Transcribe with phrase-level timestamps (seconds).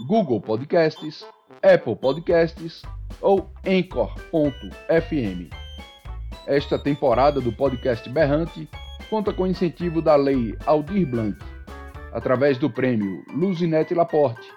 [0.08, 1.26] Google Podcasts,
[1.62, 2.82] Apple Podcasts
[3.22, 5.50] ou Anchor.fm.
[6.48, 8.68] Esta temporada do podcast Berrante
[9.10, 11.38] conta com incentivo da Lei Aldir Blanc,
[12.14, 14.48] através do prêmio Luzinete Laporte,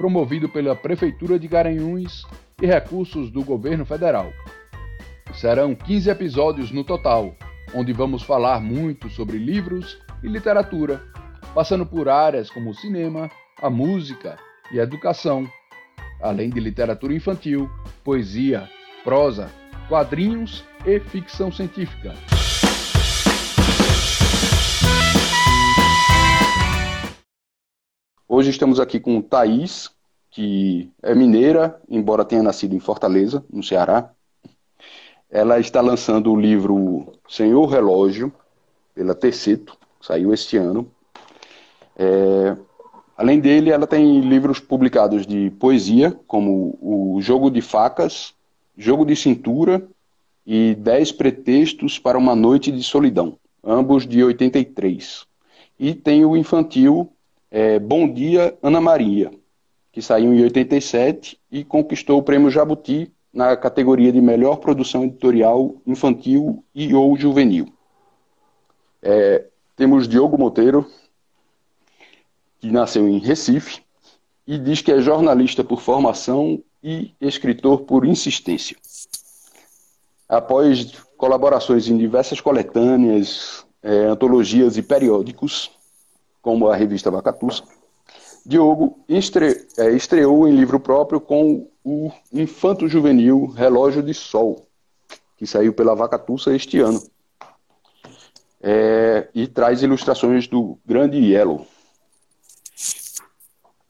[0.00, 2.26] promovido pela Prefeitura de Garanhuns
[2.62, 4.32] e recursos do Governo Federal.
[5.34, 7.36] Serão 15 episódios no total
[7.74, 11.04] onde vamos falar muito sobre livros e literatura,
[11.54, 13.30] passando por áreas como o cinema,
[13.60, 14.38] a música
[14.72, 15.46] e a educação,
[16.22, 17.70] além de literatura infantil,
[18.02, 18.70] poesia,
[19.04, 19.50] prosa,
[19.86, 22.14] quadrinhos e ficção científica.
[28.32, 29.90] Hoje estamos aqui com Thaís,
[30.30, 34.12] que é mineira, embora tenha nascido em Fortaleza, no Ceará,
[35.28, 38.32] ela está lançando o livro Senhor Relógio,
[38.94, 40.88] pela Terceto, saiu este ano.
[41.98, 42.56] É,
[43.16, 48.32] além dele, ela tem livros publicados de poesia, como o Jogo de Facas,
[48.78, 49.84] Jogo de Cintura
[50.46, 55.26] e Dez Pretextos para uma Noite de Solidão, ambos de 83.
[55.76, 57.12] E tem o infantil
[57.50, 59.30] é, Bom Dia, Ana Maria,
[59.92, 65.74] que saiu em 87 e conquistou o prêmio Jabuti na categoria de melhor produção editorial
[65.86, 67.72] infantil e ou juvenil.
[69.02, 70.86] É, temos Diogo Monteiro,
[72.60, 73.82] que nasceu em Recife
[74.46, 78.76] e diz que é jornalista por formação e escritor por insistência.
[80.28, 85.70] Após colaborações em diversas coletâneas, é, antologias e periódicos,
[86.40, 87.64] como a revista Vacatussa,
[88.44, 94.66] Diogo estre, é, estreou em livro próprio com o Infanto Juvenil Relógio de Sol,
[95.36, 97.02] que saiu pela Vacatussa este ano.
[98.62, 101.66] É, e traz ilustrações do Grande Yellow.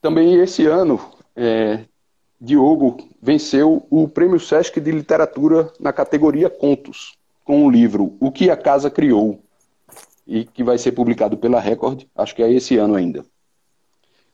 [0.01, 0.99] Também esse ano,
[1.35, 1.85] é,
[2.39, 8.49] Diogo venceu o Prêmio Sesc de Literatura na categoria Contos, com o livro O que
[8.49, 9.40] a Casa Criou,
[10.25, 13.25] e que vai ser publicado pela Record, acho que é esse ano ainda.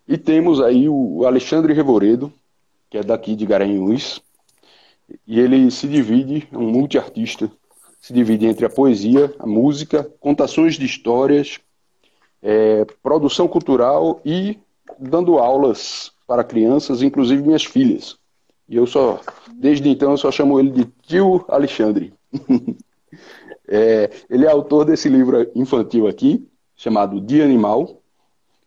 [0.07, 2.31] E temos aí o Alexandre Revoredo,
[2.89, 4.22] que é daqui de Garanhuns,
[5.25, 7.51] e ele se divide, é um multiartista,
[8.00, 11.60] se divide entre a poesia, a música, contações de histórias,
[12.42, 14.57] é, produção cultural e
[14.98, 18.18] dando aulas para crianças, inclusive minhas filhas.
[18.69, 19.19] E eu só,
[19.54, 22.13] desde então, eu só chamo ele de tio Alexandre.
[23.68, 28.02] é, ele é autor desse livro infantil aqui, chamado Dia Animal,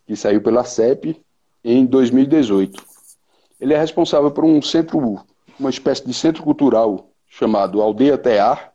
[0.06, 1.20] que saiu pela CEP
[1.64, 2.82] em 2018.
[3.60, 5.20] Ele é responsável por um centro,
[5.58, 8.72] uma espécie de centro cultural chamado Aldeia Tear,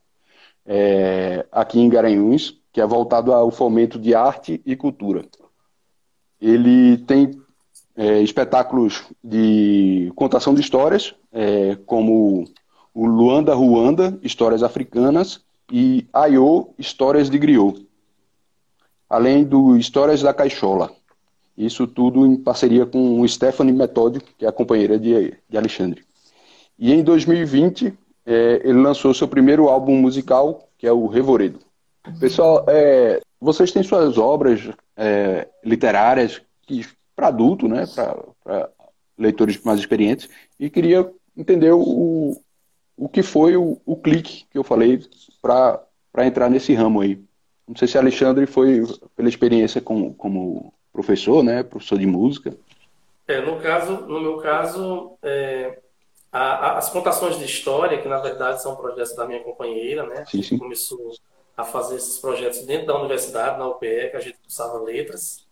[0.66, 5.26] é, aqui em Garanhuns, que é voltado ao fomento de arte e cultura.
[6.42, 7.32] Ele tem
[7.96, 12.46] é, espetáculos de contação de histórias, é, como
[12.94, 17.86] o Luanda Ruanda, Histórias Africanas, e Aiô, Histórias de Griot,
[19.10, 20.92] além do Histórias da Caixola.
[21.58, 26.04] Isso tudo em parceria com Stephanie Metódio, que é a companheira de, de Alexandre.
[26.78, 27.94] E em 2020,
[28.26, 31.60] é, ele lançou seu primeiro álbum musical, que é o Revoredo.
[32.20, 34.62] Pessoal, é, vocês têm suas obras
[34.98, 36.42] é, literárias
[37.16, 37.86] para adulto, né,
[38.44, 38.70] para
[39.18, 40.30] leitores mais experientes,
[40.60, 42.38] e queria entender o,
[42.98, 45.04] o que foi o, o clique que eu falei
[45.42, 47.20] para entrar nesse ramo aí.
[47.68, 48.84] Não sei se Alexandre foi
[49.16, 52.56] pela experiência com, como professor, né, professor de música.
[53.28, 55.80] É, no caso, no meu caso, é,
[56.32, 60.26] a, a, as contações de história, que na verdade são projetos da minha companheira, né,
[60.26, 60.58] sim, sim.
[60.58, 61.12] começou
[61.58, 65.46] a fazer esses projetos dentro da universidade, na UPE, que a gente cursava letras,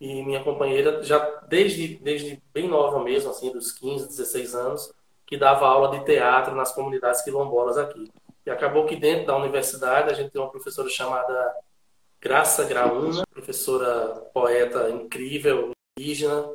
[0.00, 1.18] e minha companheira já
[1.48, 4.92] desde, desde bem nova mesmo, assim, dos 15, 16 anos,
[5.26, 8.10] que dava aula de teatro nas comunidades quilombolas aqui.
[8.44, 11.54] E acabou que dentro da universidade a gente tem uma professora chamada
[12.20, 16.48] Graça Graúna, professora poeta incrível, indígena,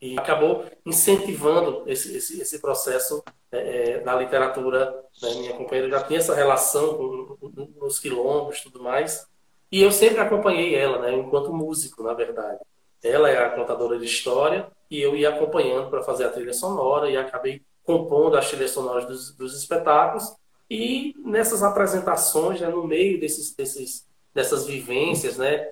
[0.00, 4.90] e acabou incentivando esse, esse, esse processo é, é da literatura.
[5.22, 5.34] Né?
[5.34, 9.26] Minha companheira já tinha essa relação com, com os quilombos e tudo mais,
[9.70, 12.58] e eu sempre acompanhei ela, né, enquanto músico, na verdade.
[13.02, 17.10] Ela é a contadora de história e eu ia acompanhando para fazer a trilha sonora
[17.10, 20.34] e acabei compondo as trilhas sonoras dos, dos espetáculos.
[20.68, 24.04] E nessas apresentações, né, no meio desses, desses,
[24.34, 25.70] dessas vivências, né,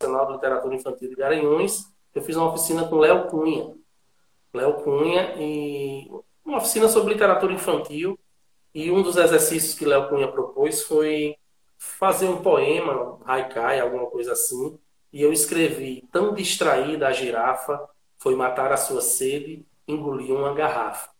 [0.00, 1.84] Nacional de Literatura Infantil de Garanhuns,
[2.14, 3.74] eu fiz uma oficina com Léo Cunha,
[4.54, 6.08] Léo Cunha, e
[6.42, 8.18] uma oficina sobre literatura infantil.
[8.74, 11.36] E um dos exercícios que Léo Cunha propôs foi
[11.98, 14.78] fazer um poema, haikai, alguma coisa assim.
[15.12, 17.88] E eu escrevi: Tão distraída a girafa
[18.18, 21.10] foi matar a sua sede, engoliu uma garrafa.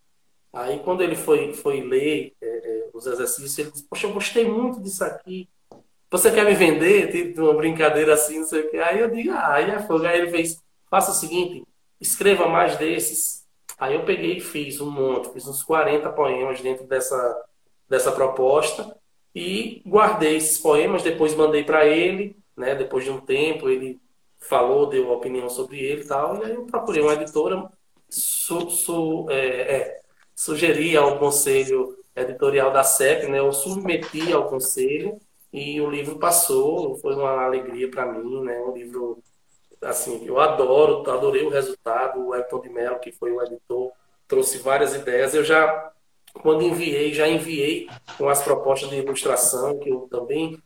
[0.52, 4.48] Aí, quando ele foi, foi ler é, é, os exercícios, ele disse: Poxa, eu gostei
[4.48, 5.48] muito disso aqui.
[6.10, 7.10] Você quer me vender?
[7.10, 8.78] Tipo, uma brincadeira assim, não sei o quê.
[8.78, 10.06] Aí eu digo: Ah, aí é fogo.
[10.06, 11.66] Aí ele fez: Faça o seguinte,
[12.00, 13.44] escreva mais desses.
[13.78, 17.44] Aí eu peguei e fiz um monte, fiz uns 40 poemas dentro dessa,
[17.88, 18.96] dessa proposta
[19.34, 22.74] e guardei esses poemas, depois mandei para ele, né?
[22.74, 24.00] Depois de um tempo ele
[24.38, 27.68] falou, deu opinião sobre ele e tal, e aí eu procurei uma editora,
[28.08, 30.00] su, su, é, é,
[30.34, 33.38] sugeri ao conselho editorial da CEP, né?
[33.40, 35.18] Eu submeti ao conselho
[35.52, 38.60] e o livro passou, foi uma alegria para mim, né?
[38.60, 39.22] Um livro
[39.84, 42.20] assim, eu adoro, adorei o resultado.
[42.26, 43.92] O Elton de Mello, que foi o editor,
[44.26, 45.34] trouxe várias ideias.
[45.34, 45.92] Eu já,
[46.34, 47.88] quando enviei, já enviei
[48.18, 50.58] com as propostas de ilustração, que eu também,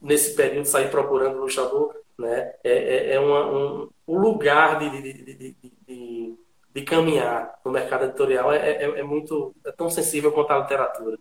[0.00, 1.94] nesse período, saí procurando ilustrador.
[2.18, 2.52] Né?
[2.64, 6.34] É, é, é uma, um, um lugar de, de, de, de,
[6.74, 11.18] de caminhar no mercado editorial é, é, é, muito é tão sensível quanto a literatura.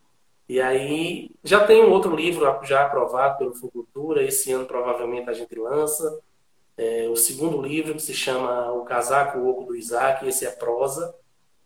[0.47, 5.33] E aí já tem um outro livro já aprovado pelo Fucultura, esse ano provavelmente a
[5.33, 6.19] gente lança,
[6.75, 10.51] é, o segundo livro, que se chama O Casaco o Oco do Isaac, esse é
[10.51, 11.13] prosa.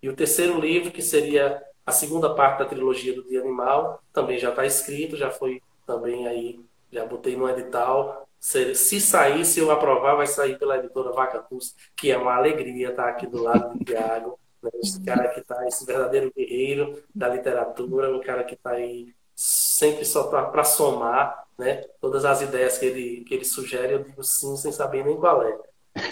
[0.02, 4.38] E o terceiro livro, que seria a segunda parte da trilogia do Dia Animal, também
[4.38, 6.60] já está escrito, já foi também aí,
[6.92, 8.28] já botei no edital.
[8.40, 12.36] Se, se sair, se eu aprovar, vai sair pela editora Vaca Tussa, que é uma
[12.36, 14.70] alegria estar aqui do lado do Tiago, né?
[14.82, 20.06] esse cara que está, esse verdadeiro guerreiro da literatura, um cara que está aí sempre
[20.06, 21.84] só para somar, né?
[22.00, 25.44] Todas as ideias que ele, que ele sugere, eu digo sim, sem saber nem qual
[25.44, 25.58] é.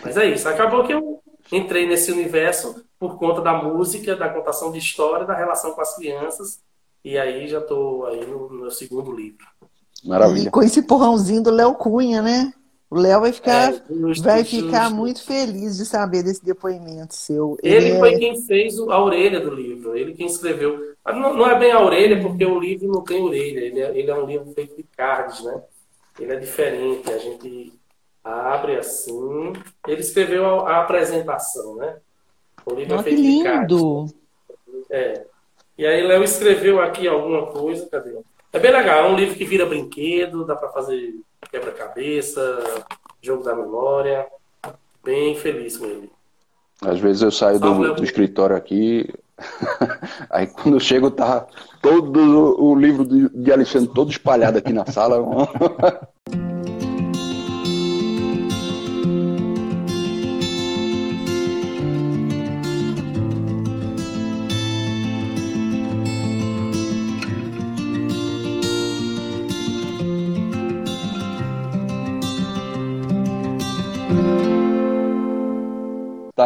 [0.03, 0.47] Mas é isso.
[0.47, 5.33] Acabou que eu entrei nesse universo por conta da música, da contação de história, da
[5.33, 6.59] relação com as crianças.
[7.03, 9.43] E aí já estou aí no, no meu segundo livro.
[10.05, 10.49] Maravilha.
[10.49, 12.53] E com esse porrãozinho do Léo Cunha, né?
[12.91, 14.95] O Léo vai ficar, é, justo, vai ficar justo.
[14.95, 17.57] muito feliz de saber desse depoimento seu.
[17.63, 18.19] Ele, ele foi é...
[18.19, 20.93] quem fez a orelha do livro, ele quem escreveu.
[21.03, 24.11] Não, não, é bem a orelha, porque o livro não tem orelha, ele é, ele
[24.11, 25.59] é um livro feito de cards, né?
[26.19, 27.73] Ele é diferente, a gente
[28.23, 29.53] abre assim.
[29.87, 31.95] Ele escreveu a, a apresentação, né?
[32.65, 34.05] O livro é feito lindo.
[34.89, 35.25] É.
[35.77, 38.15] E aí Léo escreveu aqui alguma coisa, cadê?
[38.53, 41.15] É bem legal, é um livro que vira brinquedo, dá para fazer
[41.49, 42.83] quebra-cabeça,
[43.21, 44.27] jogo da memória.
[45.03, 46.11] Bem feliz com ele.
[46.81, 49.07] Às vezes eu saio do, do escritório aqui,
[50.29, 51.47] aí quando eu chego tá
[51.81, 55.17] todo o livro de Alexandre todo espalhado aqui na sala.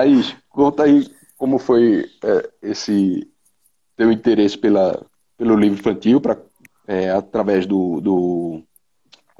[0.06, 3.28] Thaís, conta aí como foi é, esse
[3.98, 5.04] teu interesse pela,
[5.36, 6.38] pelo livro infantil pra,
[6.88, 8.64] é, através do, do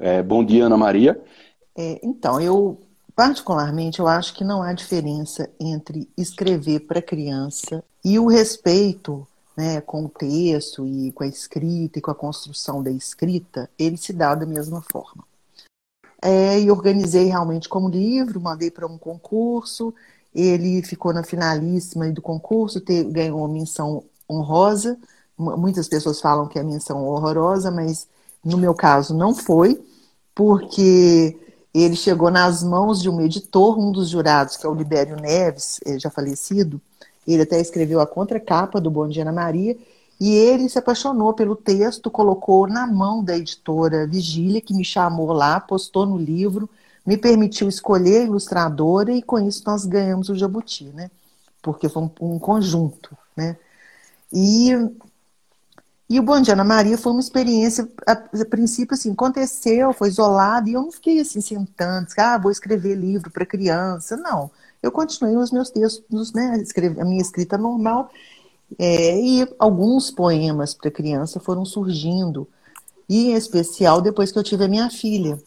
[0.00, 1.22] é, Bom Dia Ana Maria.
[1.76, 2.80] É, então, eu
[3.14, 9.80] particularmente eu acho que não há diferença entre escrever para criança e o respeito né,
[9.80, 14.12] com o texto e com a escrita e com a construção da escrita, ele se
[14.12, 15.24] dá da mesma forma.
[16.20, 19.94] É, e organizei realmente como livro, mandei para um concurso
[20.36, 24.98] ele ficou na finalíssima do concurso, ganhou uma menção honrosa.
[25.38, 28.06] Muitas pessoas falam que é menção horrorosa, mas
[28.44, 29.82] no meu caso não foi,
[30.34, 31.36] porque
[31.72, 35.80] ele chegou nas mãos de um editor, um dos jurados, que é o Libério Neves,
[35.84, 36.80] eh, já falecido.
[37.26, 39.76] Ele até escreveu a contracapa do Bom Dia Ana Maria,
[40.18, 45.32] e ele se apaixonou pelo texto, colocou na mão da editora Vigília, que me chamou
[45.32, 46.68] lá, postou no livro,
[47.06, 51.08] me permitiu escolher a ilustradora e com isso nós ganhamos o Jabuti, né?
[51.62, 53.56] Porque foi um, um conjunto, né?
[54.32, 54.70] E,
[56.10, 60.08] e o Bom Dia Ana Maria foi uma experiência, a, a, princípio, assim, aconteceu, foi
[60.08, 64.50] isolado, e eu não fiquei assim, sentando, ah, vou escrever livro para criança, não.
[64.82, 66.62] Eu continuei os meus textos, né,
[67.00, 68.10] a minha escrita normal,
[68.78, 72.48] é, e alguns poemas para criança foram surgindo,
[73.08, 75.40] e em especial depois que eu tive a minha filha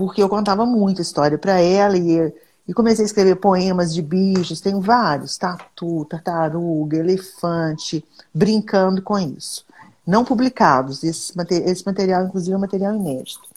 [0.00, 2.32] porque eu contava muita história para ela e,
[2.66, 8.02] e comecei a escrever poemas de bichos, tenho vários, tatu, tartaruga, elefante,
[8.32, 9.62] brincando com isso.
[10.06, 13.49] Não publicados, esse, esse material, inclusive, é material inédito.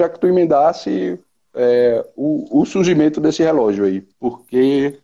[0.00, 1.18] Já que tu emendasse
[1.54, 4.98] é, o, o, surgimento desse relógio aí, porque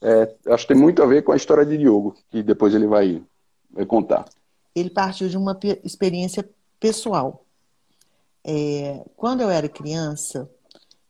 [0.00, 2.86] é, acho que tem muito a ver com a história de Diogo, que depois ele
[2.86, 3.22] vai,
[3.70, 4.24] vai contar.
[4.74, 6.48] Ele partiu de uma experiência
[6.78, 7.44] pessoal.
[8.44, 10.48] É, quando eu era criança,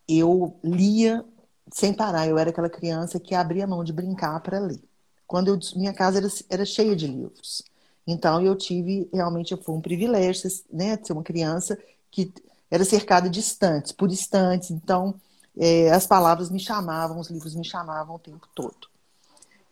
[0.09, 1.25] eu lia
[1.71, 2.27] sem parar.
[2.27, 4.81] Eu era aquela criança que abria mão de brincar para ler.
[5.27, 7.63] Quando eu, minha casa era, era cheia de livros.
[8.07, 11.77] Então eu tive realmente foi um privilégio, né, de ser uma criança
[12.09, 12.33] que
[12.71, 15.15] era cercado de estantes, por estantes, então
[15.57, 18.89] é, as palavras me chamavam, os livros me chamavam o tempo todo.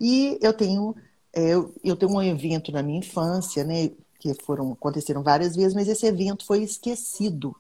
[0.01, 0.95] E eu tenho,
[1.33, 5.89] é, eu tenho um evento na minha infância, né, que foram, aconteceram várias vezes, mas
[5.89, 7.55] esse evento foi esquecido.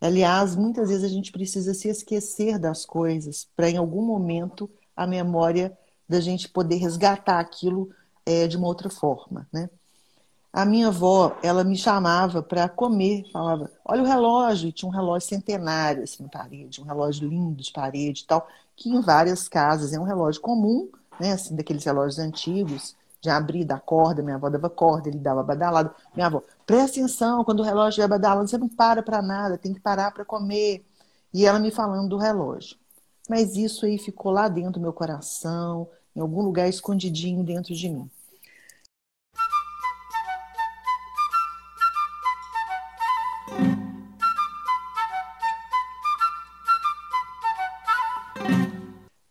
[0.00, 5.06] Aliás, muitas vezes a gente precisa se esquecer das coisas para em algum momento a
[5.06, 5.76] memória
[6.08, 7.90] da gente poder resgatar aquilo
[8.24, 9.68] é, de uma outra forma, né?
[10.52, 14.92] A minha avó, ela me chamava para comer, falava, olha o relógio, e tinha um
[14.92, 19.48] relógio centenário assim na parede, um relógio lindo de parede e tal, que em várias
[19.48, 20.88] casas é um relógio comum,
[21.20, 25.42] né, assim, daqueles relógios antigos, de abrir da corda, minha avó dava corda, ele dava
[25.42, 25.94] badalado.
[26.14, 29.74] Minha avó, presta atenção, quando o relógio é badalado, você não para para nada, tem
[29.74, 30.84] que parar para comer.
[31.32, 32.76] E ela me falando do relógio.
[33.28, 37.88] Mas isso aí ficou lá dentro do meu coração, em algum lugar escondidinho dentro de
[37.88, 38.10] mim.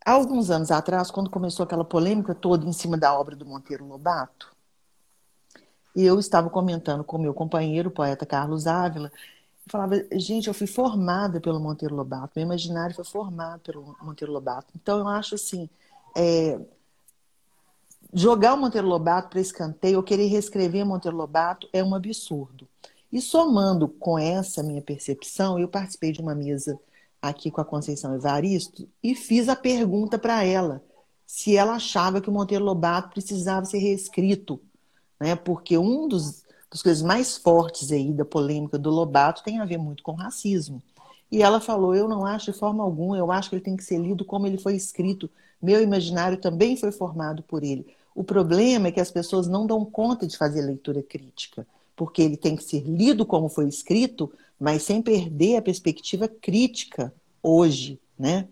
[0.09, 3.85] Há alguns anos atrás, quando começou aquela polêmica toda em cima da obra do Monteiro
[3.85, 4.51] Lobato,
[5.95, 9.11] eu estava comentando com meu companheiro, o poeta Carlos Ávila,
[9.67, 14.33] e falava, gente, eu fui formada pelo Monteiro Lobato, meu imaginário foi formado pelo Monteiro
[14.33, 14.73] Lobato.
[14.75, 15.69] Então eu acho assim,
[16.17, 16.59] é,
[18.11, 22.67] jogar o Monteiro Lobato para escanteio ou querer reescrever Monteiro Lobato é um absurdo.
[23.13, 26.79] E somando com essa minha percepção, eu participei de uma mesa
[27.21, 30.83] aqui com a Conceição Evaristo e fiz a pergunta para ela
[31.25, 34.59] se ela achava que o Monteiro Lobato precisava ser reescrito,
[35.19, 35.35] né?
[35.35, 39.77] Porque um dos das coisas mais fortes aí da polêmica do Lobato tem a ver
[39.77, 40.81] muito com racismo.
[41.31, 43.83] E ela falou: Eu não acho de forma alguma, eu acho que ele tem que
[43.83, 45.29] ser lido como ele foi escrito.
[45.61, 47.85] Meu imaginário também foi formado por ele.
[48.15, 52.37] O problema é que as pessoas não dão conta de fazer leitura crítica, porque ele
[52.37, 58.47] tem que ser lido como foi escrito, mas sem perder a perspectiva crítica hoje, né?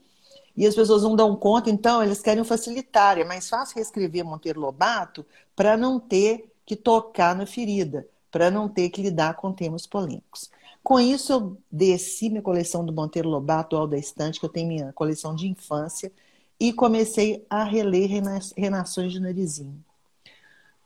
[0.55, 3.19] E as pessoas não dão conta, então eles querem facilitar.
[3.19, 8.67] É mais fácil reescrever Monteiro Lobato para não ter que tocar na ferida, para não
[8.67, 10.49] ter que lidar com temas polêmicos.
[10.83, 14.67] Com isso, eu desci minha coleção do Monteiro Lobato ao da estante, que eu tenho
[14.67, 16.11] minha coleção de infância,
[16.59, 18.09] e comecei a reler
[18.55, 19.83] Renações de Narizinho.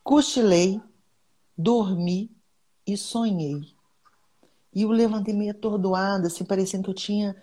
[0.04, 0.82] Cochilei,
[1.58, 2.30] dormi
[2.86, 3.62] e sonhei.
[4.74, 7.36] E eu levantei meio atordoada, assim, parecendo que eu tinha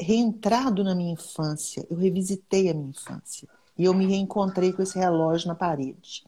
[0.00, 1.86] reentrado na minha infância.
[1.90, 3.48] Eu revisitei a minha infância.
[3.76, 6.24] E eu me reencontrei com esse relógio na parede.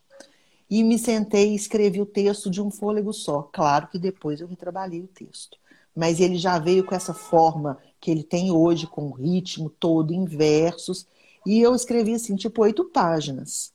[0.68, 3.42] E me sentei e escrevi o texto de um fôlego só.
[3.52, 5.58] Claro que depois eu retrabalhei o texto.
[5.94, 10.14] Mas ele já veio com essa forma que ele tem hoje, com o ritmo todo
[10.14, 11.06] em versos.
[11.44, 13.72] E eu escrevi assim, tipo, oito páginas.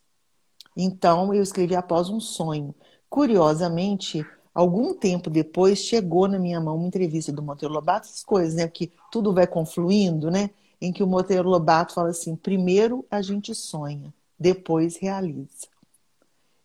[0.75, 2.74] Então, eu escrevi após um sonho.
[3.10, 8.55] Curiosamente, algum tempo depois, chegou na minha mão uma entrevista do Monteiro Lobato, essas coisas,
[8.55, 8.65] né?
[8.65, 10.50] Porque tudo vai confluindo, né?
[10.79, 15.67] Em que o Monteiro Lobato fala assim: primeiro a gente sonha, depois realiza.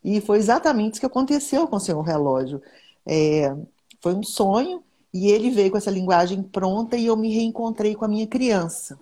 [0.02, 2.62] E foi exatamente isso que aconteceu com o seu relógio.
[3.04, 3.54] É,
[4.00, 4.82] foi um sonho
[5.12, 8.99] e ele veio com essa linguagem pronta e eu me reencontrei com a minha criança.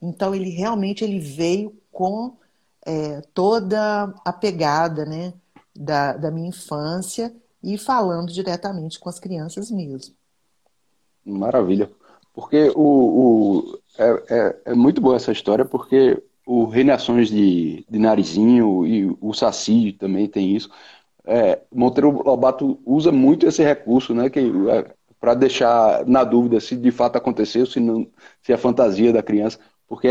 [0.00, 2.34] Então ele realmente ele veio com
[2.84, 5.32] é, toda a pegada, né,
[5.74, 7.32] da, da minha infância
[7.62, 10.14] e falando diretamente com as crianças mesmo.
[11.24, 11.90] Maravilha.
[12.34, 17.98] Porque o, o é, é, é, muito boa essa história, porque o Reinações de, de
[17.98, 20.70] Narizinho e o Saci também tem isso.
[21.24, 26.76] É, Monteiro Lobato usa muito esse recurso, né, que é, para deixar na dúvida se
[26.76, 28.06] de fato aconteceu, se, não,
[28.42, 30.08] se é fantasia da criança, porque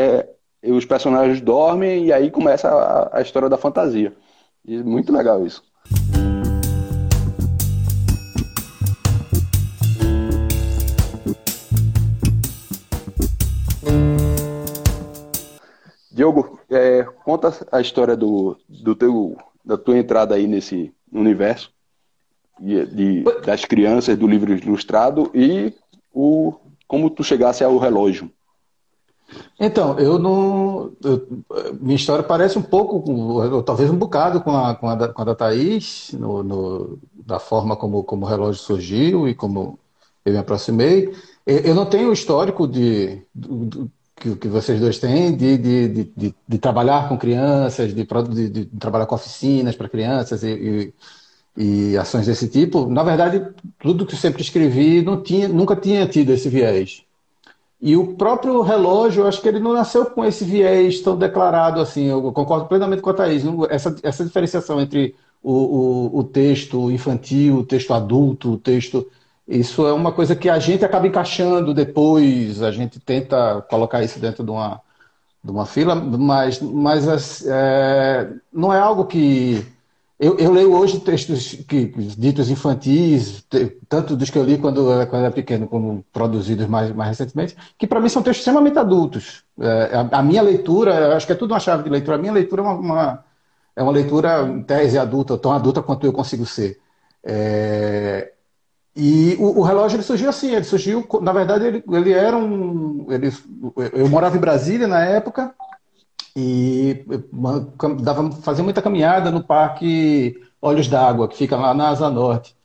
[0.64, 4.16] os personagens dormem e aí começa a, a história da fantasia.
[4.64, 5.64] E muito legal isso.
[16.12, 21.72] Diogo, é, conta a história do, do teu, da tua entrada aí nesse universo
[22.60, 25.74] de, de, das crianças do livro ilustrado e
[26.14, 26.54] o,
[26.88, 28.30] como tu chegasse ao relógio.
[29.58, 30.92] Então, eu não.
[31.02, 31.26] Eu,
[31.80, 35.22] minha história parece um pouco, ou talvez um bocado com a, com a, da, com
[35.22, 39.80] a da Thaís, no, no, da forma como, como o relógio surgiu e como
[40.26, 41.16] eu me aproximei.
[41.46, 43.22] Eu não tenho histórico de,
[44.22, 48.06] que, que vocês dois têm de, de, de, de trabalhar com crianças, de,
[48.50, 50.94] de, trabalhar com oficinas para crianças e,
[51.58, 52.88] e, e, ações desse tipo.
[52.88, 53.48] Na verdade,
[53.80, 57.04] tudo que eu sempre escrevi não tinha, nunca tinha tido esse viés.
[57.82, 62.06] E o próprio relógio, acho que ele não nasceu com esse viés tão declarado assim.
[62.06, 63.44] Eu concordo plenamente com a Thaís.
[63.72, 69.08] Essa, essa diferenciação entre o, o, o texto infantil, o texto adulto, o texto
[69.52, 74.20] isso é uma coisa que a gente acaba encaixando depois, a gente tenta colocar isso
[74.20, 74.82] dentro de uma,
[75.44, 79.66] de uma fila, mas, mas é, não é algo que.
[80.18, 83.44] Eu, eu, leio hoje textos que, ditos infantis,
[83.90, 87.88] tanto dos que eu li quando, quando era pequeno, como produzidos mais, mais recentemente, que
[87.88, 89.44] para mim são textos extremamente adultos.
[89.60, 92.34] É, a, a, minha leitura, acho que é tudo uma chave de leitura, a minha
[92.34, 93.24] leitura é uma, uma
[93.76, 96.80] é uma leitura em tese adulta, tão adulta quanto eu consigo ser.
[97.24, 98.31] É,
[98.96, 103.08] e o, o, relógio ele surgiu assim, ele surgiu, na verdade, ele, ele era um.
[103.10, 103.32] Ele,
[103.94, 105.54] eu morava em Brasília na época
[106.36, 107.06] e
[108.02, 112.56] dava, fazia muita caminhada no Parque Olhos d'Água, que fica lá na Asa Norte.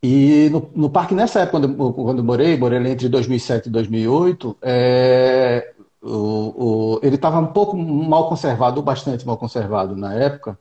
[0.00, 4.56] E no, no parque, nessa época, quando, quando eu morei, morei entre 2007 e 2008,
[4.62, 10.56] é, o, o, ele estava um pouco mal conservado, bastante mal conservado na época.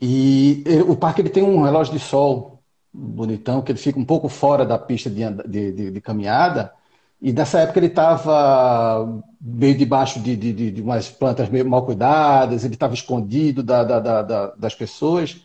[0.00, 2.53] E ele, o parque ele tem um relógio de sol
[2.94, 6.72] bonitão, que ele fica um pouco fora da pista de, de, de, de caminhada.
[7.20, 12.64] E nessa época ele estava meio debaixo de, de, de, umas plantas meio mal cuidadas,
[12.64, 15.40] ele estava escondido da, da, da, das pessoas.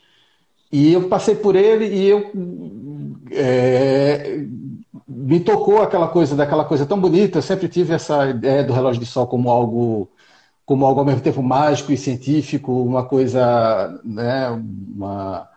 [0.72, 2.32] E eu passei por ele e eu
[3.32, 4.46] é,
[5.08, 7.40] me tocou aquela coisa, daquela coisa tão bonita.
[7.40, 10.12] Eu sempre tive essa ideia do relógio de sol como algo,
[10.66, 15.48] como algo ao mesmo tempo mágico e científico, uma coisa, né, uma,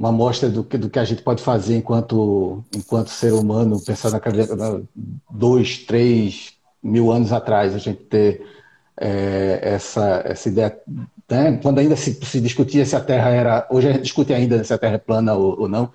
[0.00, 4.10] uma amostra do que, do que a gente pode fazer enquanto, enquanto ser humano, pensar
[4.10, 4.18] na
[5.30, 8.42] dois, três mil anos atrás, a gente ter
[8.98, 10.74] é, essa, essa ideia.
[11.30, 11.58] Né?
[11.62, 13.68] Quando ainda se, se, discutia se a Terra era.
[13.70, 15.92] Hoje a gente discute ainda se a Terra é plana ou, ou não.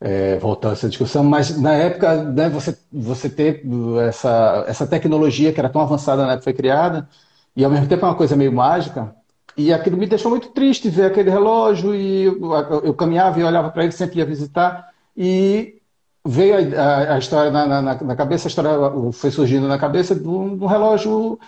[0.00, 3.62] é, voltar a essa discussão, mas na época né, você, você ter
[4.06, 7.08] essa, essa tecnologia que era tão avançada na época foi criada,
[7.56, 9.14] e ao mesmo tempo é uma coisa meio mágica,
[9.56, 13.70] e aquilo me deixou muito triste ver aquele relógio, e eu, eu caminhava e olhava
[13.70, 15.80] para ele, sempre ia visitar, e
[16.24, 18.70] veio a, a, a história na, na, na, cabeça, a história
[19.12, 21.38] foi surgindo na cabeça de um, de um relógio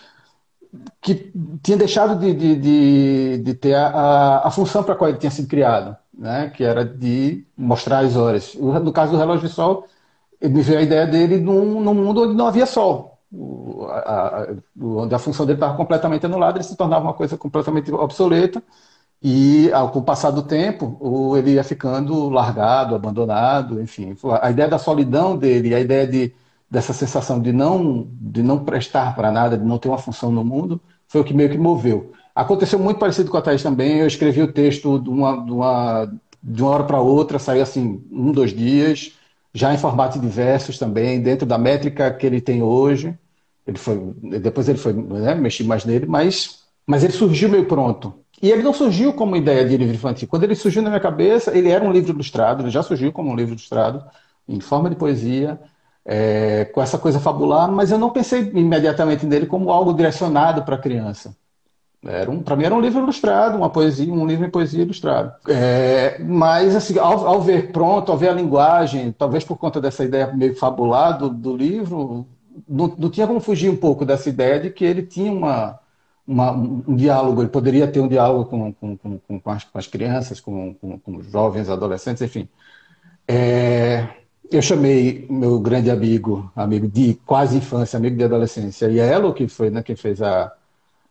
[1.01, 5.19] que tinha deixado de, de, de, de ter a, a função para a qual ele
[5.19, 8.55] tinha sido criado né, que era de mostrar as horas.
[8.55, 9.87] No caso do relógio de sol,
[10.43, 14.47] me veio a ideia dele num, num mundo onde não havia sol, o, a, a,
[14.81, 18.63] onde a função dele estava completamente anulada, ele se tornava uma coisa completamente obsoleta,
[19.23, 24.17] e ao, com o passar do tempo, ele ia ficando largado, abandonado, enfim.
[24.41, 26.33] A ideia da solidão dele, a ideia de,
[26.71, 30.45] dessa sensação de não, de não prestar para nada, de não ter uma função no
[30.45, 32.13] mundo, foi o que meio que moveu.
[32.35, 33.99] Aconteceu muito parecido com a Thaís também.
[33.99, 36.13] Eu escrevi o texto de uma, de uma,
[36.43, 39.13] de uma hora para outra, saiu assim, um, dois dias,
[39.59, 43.19] já em formato de versos também, dentro da métrica que ele tem hoje.
[43.67, 43.99] Ele foi,
[44.41, 48.15] depois ele foi, né, mais nele, mas, mas ele surgiu meio pronto.
[48.41, 50.29] E ele não surgiu como ideia de livro infantil.
[50.29, 53.31] Quando ele surgiu na minha cabeça, ele era um livro ilustrado, ele já surgiu como
[53.31, 54.05] um livro ilustrado,
[54.49, 55.61] em forma de poesia,
[56.05, 60.77] é, com essa coisa fabular, mas eu não pensei imediatamente nele como algo direcionado para
[60.77, 61.37] a criança.
[62.05, 65.33] Era um, para mim era um livro ilustrado, uma poesia, um livro em poesia ilustrado.
[65.49, 70.05] É, mas assim, ao, ao, ver pronto, ao ver a linguagem, talvez por conta dessa
[70.05, 72.25] ideia meio fabular do, do livro,
[72.69, 75.81] não, não, tinha como fugir um pouco dessa ideia de que ele tinha uma,
[76.27, 79.87] uma um diálogo, ele poderia ter um diálogo com, com, com, com, as, com as,
[79.89, 82.49] crianças, com, com, jovens, adolescentes, enfim.
[83.27, 84.07] É,
[84.51, 89.69] eu chamei meu grande amigo, amigo de quase infância, amigo de adolescência, Yelo, que foi
[89.69, 90.53] né, quem fez a,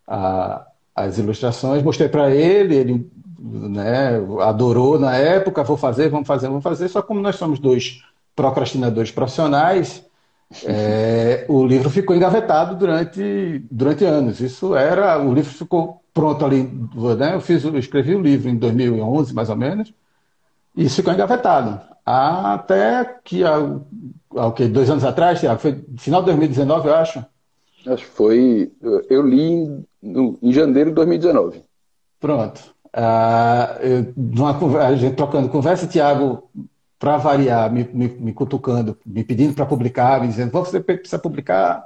[0.08, 0.66] a
[0.98, 6.64] as ilustrações, mostrei para ele, ele né, adorou na época, vou fazer, vamos fazer, vamos
[6.64, 6.88] fazer.
[6.88, 8.02] Só como nós somos dois
[8.36, 10.04] procrastinadores profissionais,
[10.66, 14.40] é, o livro ficou engavetado durante, durante anos.
[14.40, 16.64] Isso era, o livro ficou pronto ali,
[17.16, 17.36] né?
[17.36, 19.94] Eu fiz, eu escrevi o livro em 2011, mais ou menos,
[20.76, 21.80] e isso ficou engavetado.
[22.04, 23.58] Até que, há,
[24.36, 27.24] há, okay, dois anos atrás, foi final de 2019, eu acho,
[27.88, 28.72] Acho que foi.
[29.10, 31.64] Eu li no, em janeiro de 2019.
[32.20, 32.76] Pronto.
[32.94, 36.50] Ah, eu, a gente trocando conversa, Tiago,
[36.98, 41.84] para variar, me, me, me, cutucando, me pedindo para publicar, me dizendo: você precisa publicar.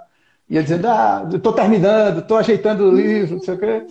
[0.49, 3.85] E ele dizendo: ah, estou terminando, estou ajeitando o livro, não sei o quê.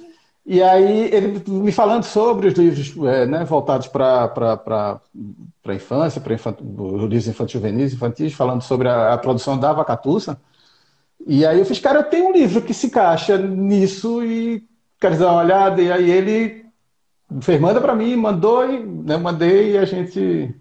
[0.47, 5.01] E aí ele me falando sobre os livros é, né, voltados para
[5.67, 10.41] a infância, para os livros infantis juvenis, infantis, falando sobre a, a produção da Vacatussa.
[11.27, 14.65] E aí eu fiz, cara, eu tenho um livro que se encaixa nisso e
[15.01, 15.83] quero dar uma olhada.
[15.83, 16.67] E aí ele
[17.41, 20.55] fez, manda para mim, mandou, e né, mandei e a gente.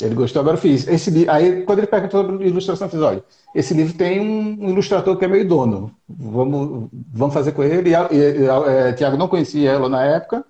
[0.00, 0.88] Ele gostou, agora eu fiz.
[0.88, 5.16] Esse, aí, quando ele perguntou sobre ilustração, eu fiz: olha, esse livro tem um, ilustrador
[5.16, 5.94] que é meio dono.
[6.08, 7.90] Vamos, vamos fazer com ele.
[7.90, 10.44] E, e, é, Tiago não conhecia ela na época,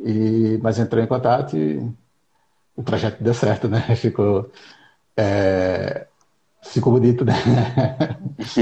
[0.00, 1.80] e, mas entrou em contato e
[2.76, 3.80] o projeto deu certo, né?
[3.96, 4.50] Ficou.
[5.16, 6.08] É,
[6.64, 7.34] ficou bonito, né?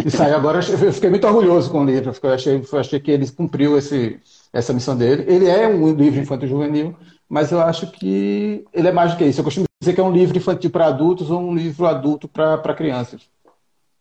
[0.05, 3.11] e saiu agora, eu fiquei muito orgulhoso com o livro, eu achei, eu achei que
[3.11, 4.21] ele cumpriu esse,
[4.53, 5.25] essa missão dele.
[5.27, 6.97] Ele é um livro infantil juvenil,
[7.29, 9.41] mas eu acho que ele é mais do que isso.
[9.41, 12.75] Eu costumo dizer que é um livro infantil para adultos ou um livro adulto para
[12.75, 13.23] crianças.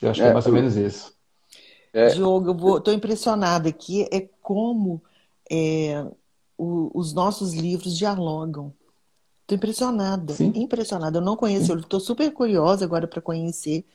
[0.02, 1.14] Eu acho é, que é mais ou menos isso.
[1.94, 2.08] É.
[2.08, 5.02] Diogo, eu estou impressionada aqui, é como
[5.52, 6.06] é,
[6.58, 8.74] o, os nossos livros dialogam.
[9.52, 10.54] Estou impressionada, Sim.
[10.56, 11.18] impressionada.
[11.18, 13.86] Eu não conheço, eu estou super curiosa agora para conhecer.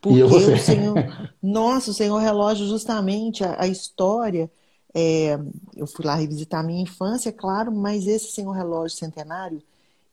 [0.00, 0.94] Porque o Senhor.
[1.42, 4.50] Nossa, o Senhor Relógio, justamente, a, a história.
[4.94, 5.36] É,
[5.74, 9.60] eu fui lá revisitar a minha infância, claro, mas esse Senhor Relógio Centenário,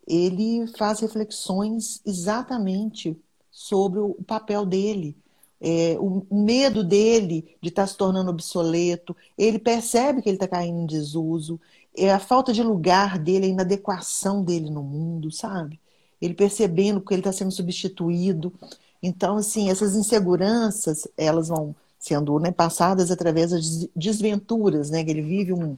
[0.07, 3.15] ele faz reflexões exatamente
[3.51, 5.15] sobre o papel dele,
[5.61, 10.47] é, o medo dele de estar tá se tornando obsoleto, ele percebe que ele está
[10.47, 11.59] caindo em desuso,
[11.95, 15.79] é a falta de lugar dele, a inadequação dele no mundo, sabe?
[16.21, 18.53] Ele percebendo que ele está sendo substituído.
[19.01, 25.03] Então, assim, essas inseguranças, elas vão sendo né, passadas através das desventuras, né?
[25.03, 25.75] Que ele vive um,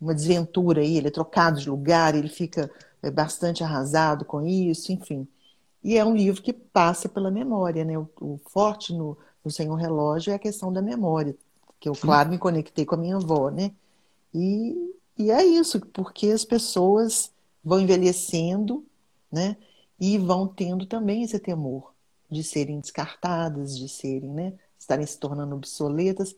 [0.00, 2.70] uma desventura aí, ele é trocado de lugar, ele fica
[3.02, 5.26] é, bastante arrasado com isso, enfim.
[5.82, 7.98] E é um livro que passa pela memória, né?
[7.98, 11.36] O, o forte no, no Senhor Relógio é a questão da memória,
[11.78, 13.70] que eu, claro, me conectei com a minha avó, né?
[14.32, 18.84] E e é isso, porque as pessoas vão envelhecendo,
[19.30, 19.56] né?
[19.98, 21.92] E vão tendo também esse temor
[22.30, 24.52] de serem descartadas, de serem, né?
[24.78, 26.34] Estarem se tornando obsoletas.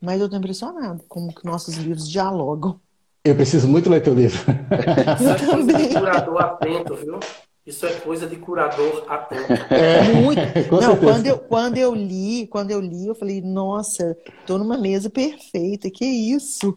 [0.00, 2.80] Mas eu estou impressionada como que nossos livros dialogam.
[3.24, 4.40] Eu preciso muito ler teu livro.
[5.20, 5.92] eu também.
[5.92, 7.18] curador atento, viu?
[7.70, 9.52] Isso é coisa de curador atento.
[9.70, 10.40] É, muito.
[10.80, 15.08] Não, quando eu, quando eu li, quando eu li, eu falei, nossa, tô numa mesa
[15.08, 16.76] perfeita, que isso?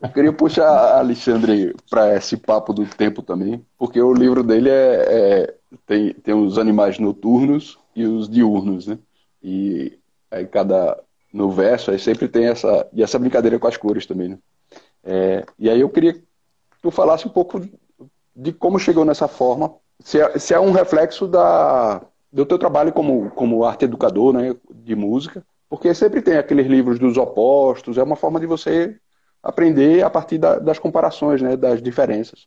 [0.00, 5.04] eu queria puxar Alexandre para esse papo do tempo também, porque o livro dele é,
[5.08, 5.54] é,
[5.86, 8.98] tem, tem os animais noturnos e os diurnos, né?
[9.42, 9.98] E
[10.30, 14.28] aí cada no verso aí sempre tem essa e essa brincadeira com as cores também,
[14.28, 14.38] né?
[15.02, 16.22] É, e aí eu queria que
[16.80, 17.60] tu falasse um pouco
[18.34, 22.00] de como chegou nessa forma, se é, se é um reflexo da,
[22.32, 26.98] do teu trabalho como, como arte educador né, de música, porque sempre tem aqueles livros
[26.98, 28.96] dos opostos, é uma forma de você
[29.42, 32.46] aprender a partir da, das comparações, né, das diferenças.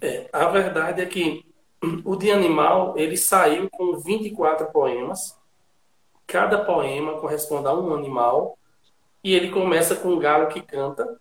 [0.00, 1.44] É, a verdade é que
[2.04, 5.40] o de animal ele saiu com 24 poemas
[6.32, 8.56] Cada poema corresponde a um animal
[9.22, 11.20] e ele começa com um galo que canta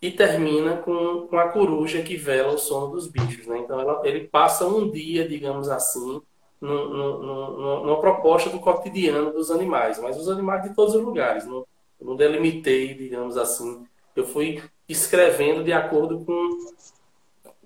[0.00, 3.46] e termina com, com a coruja que vela o sono dos bichos.
[3.46, 3.60] Né?
[3.60, 6.20] Então ela, ele passa um dia, digamos assim,
[6.60, 11.02] no, no, no, numa proposta do cotidiano dos animais, mas os animais de todos os
[11.02, 11.46] lugares.
[11.46, 11.66] Não,
[11.98, 13.86] não delimitei, digamos assim.
[14.14, 16.58] Eu fui escrevendo de acordo com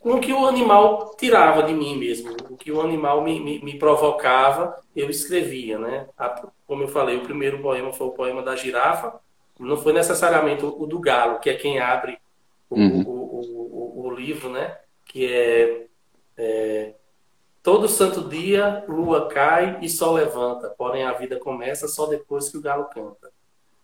[0.00, 3.58] com o que o animal tirava de mim mesmo, o que o animal me, me,
[3.60, 6.08] me provocava, eu escrevia, né?
[6.66, 9.20] Como eu falei, o primeiro poema foi o poema da girafa,
[9.58, 12.18] não foi necessariamente o, do galo, que é quem abre
[12.70, 13.02] o, uhum.
[13.02, 14.78] o, o, o, livro, né?
[15.04, 15.86] Que é,
[16.36, 16.94] é
[17.62, 22.56] Todo santo dia, lua cai e sol levanta, porém a vida começa só depois que
[22.56, 23.29] o galo canta.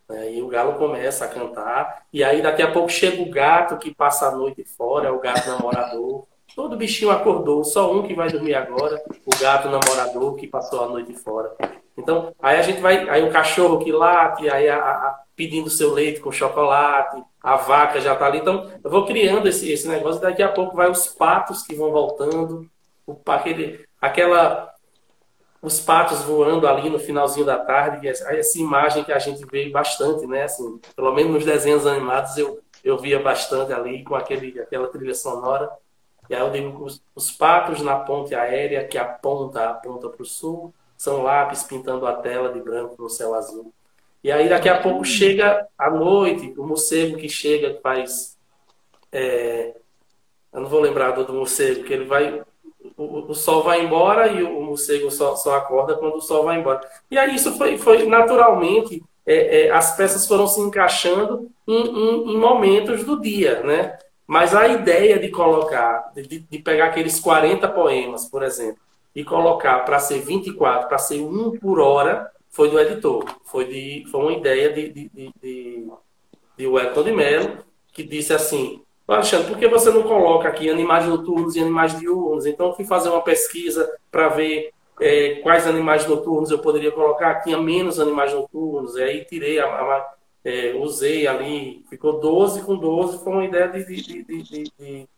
[0.08, 0.34] Né?
[0.34, 3.94] E o galo começa a cantar, e aí daqui a pouco chega o gato que
[3.94, 6.26] passa a noite fora, é o gato namorador.
[6.54, 10.88] Todo bichinho acordou, só um que vai dormir agora, o gato namorador que passou a
[10.88, 11.54] noite fora.
[11.98, 15.92] Então, aí a gente vai, aí o cachorro que late, aí a, a, pedindo seu
[15.92, 18.38] leite com chocolate, a vaca já está ali.
[18.38, 21.90] Então, eu vou criando esse, esse negócio, daqui a pouco vai os patos que vão
[21.90, 22.68] voltando,
[23.06, 24.72] o, aquele, aquela
[25.62, 30.26] os patos voando ali no finalzinho da tarde, essa imagem que a gente vê bastante,
[30.26, 30.44] né?
[30.44, 35.14] Assim, pelo menos nos desenhos animados eu, eu via bastante ali com aquele, aquela trilha
[35.14, 35.70] sonora.
[36.28, 40.26] E aí eu digo os, os patos na ponte aérea que aponta, aponta para o
[40.26, 43.72] sul, são lápis pintando a tela de branco no céu azul.
[44.22, 48.36] E aí daqui a pouco chega a noite, o morcego que chega, que faz.
[49.12, 49.74] É,
[50.52, 52.42] eu não vou lembrar do, do morcego, que ele vai
[52.96, 56.58] o, sol vai embora e o, o morcego só, só, acorda quando o sol vai
[56.58, 56.80] embora.
[57.10, 62.32] E aí isso foi, foi naturalmente, é, é, as peças foram se encaixando em, em,
[62.32, 63.98] em, momentos do dia, né?
[64.26, 68.80] Mas a ideia de colocar, de, de pegar aqueles 40 poemas, por exemplo,
[69.14, 73.24] e colocar para ser 24, para ser um por hora, foi do editor.
[73.44, 75.88] Foi, de, foi uma ideia de, de, de, de,
[76.56, 77.58] de Wellington de Mello,
[77.92, 82.44] que disse assim, Alexandre, por que você não coloca aqui animais noturnos e animais diurnos?
[82.44, 87.40] Então, eu fui fazer uma pesquisa para ver é, quais animais noturnos eu poderia colocar.
[87.40, 90.14] Tinha menos animais noturnos, e aí tirei, a, a,
[90.44, 95.08] é, usei ali, ficou 12 com 12, foi uma ideia de, de, de, de,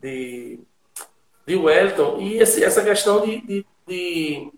[0.00, 0.60] de,
[1.46, 2.18] de, Wellington.
[2.20, 4.52] E esse, essa questão de, de, de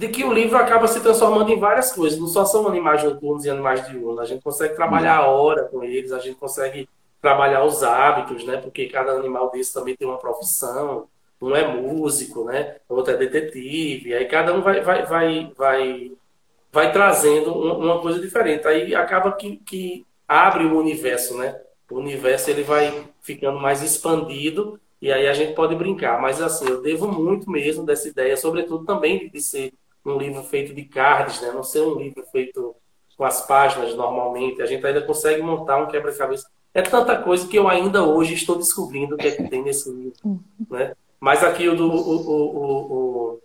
[0.00, 2.18] de que o livro acaba se transformando em várias coisas.
[2.18, 4.20] Não só são animais noturnos e animais diurnos.
[4.20, 6.88] A gente consegue trabalhar a hora com eles, a gente consegue
[7.20, 8.56] trabalhar os hábitos, né?
[8.56, 11.06] Porque cada animal desse também tem uma profissão.
[11.38, 12.76] Um é músico, né?
[12.88, 14.14] Outro é detetive.
[14.14, 16.12] Aí cada um vai, vai, vai, vai,
[16.72, 18.66] vai trazendo uma coisa diferente.
[18.66, 21.60] Aí acaba que, que abre o universo, né?
[21.90, 26.18] O universo ele vai ficando mais expandido e aí a gente pode brincar.
[26.22, 30.74] Mas assim, eu devo muito mesmo dessa ideia, sobretudo também de ser um livro feito
[30.74, 31.52] de cards, né?
[31.52, 32.74] Não ser um livro feito
[33.16, 34.62] com as páginas normalmente.
[34.62, 36.48] A gente ainda consegue montar um quebra-cabeça.
[36.72, 39.90] É tanta coisa que eu ainda hoje estou descobrindo o que é que tem nesse
[39.90, 40.94] livro, né?
[41.18, 42.92] Mas aqui o do o, o,
[43.34, 43.40] o,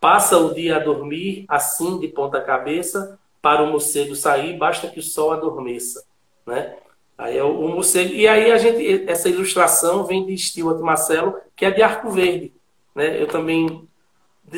[0.00, 4.98] passa o dia a dormir assim de ponta cabeça para o morcego sair, basta que
[4.98, 6.02] o sol adormeça,
[6.44, 6.76] né?
[7.16, 11.36] Aí é o, o morcego e aí a gente essa ilustração vem de Stuart Marcelo,
[11.54, 12.52] que é de Arco Verde,
[12.94, 13.22] né?
[13.22, 13.86] Eu também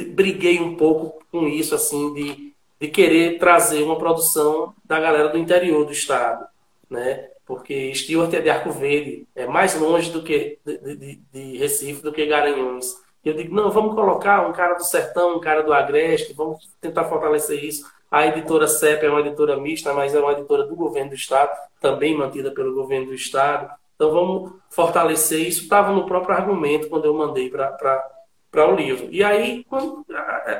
[0.02, 5.38] briguei um pouco com isso, assim, de, de querer trazer uma produção da galera do
[5.38, 6.46] interior do estado,
[6.90, 7.28] né?
[7.46, 12.02] Porque Stuart é de Arco Verde, é mais longe do que de, de, de Recife
[12.02, 12.94] do que Garanhuns.
[13.24, 16.68] E eu digo, não, vamos colocar um cara do sertão, um cara do Agreste, vamos
[16.80, 17.84] tentar fortalecer isso.
[18.10, 21.50] A editora CEP é uma editora mista, mas é uma editora do governo do estado,
[21.80, 23.68] também mantida pelo governo do estado.
[23.94, 25.62] Então vamos fortalecer isso.
[25.62, 28.06] Estava no próprio argumento quando eu mandei para
[28.54, 29.08] para o livro.
[29.10, 29.66] E aí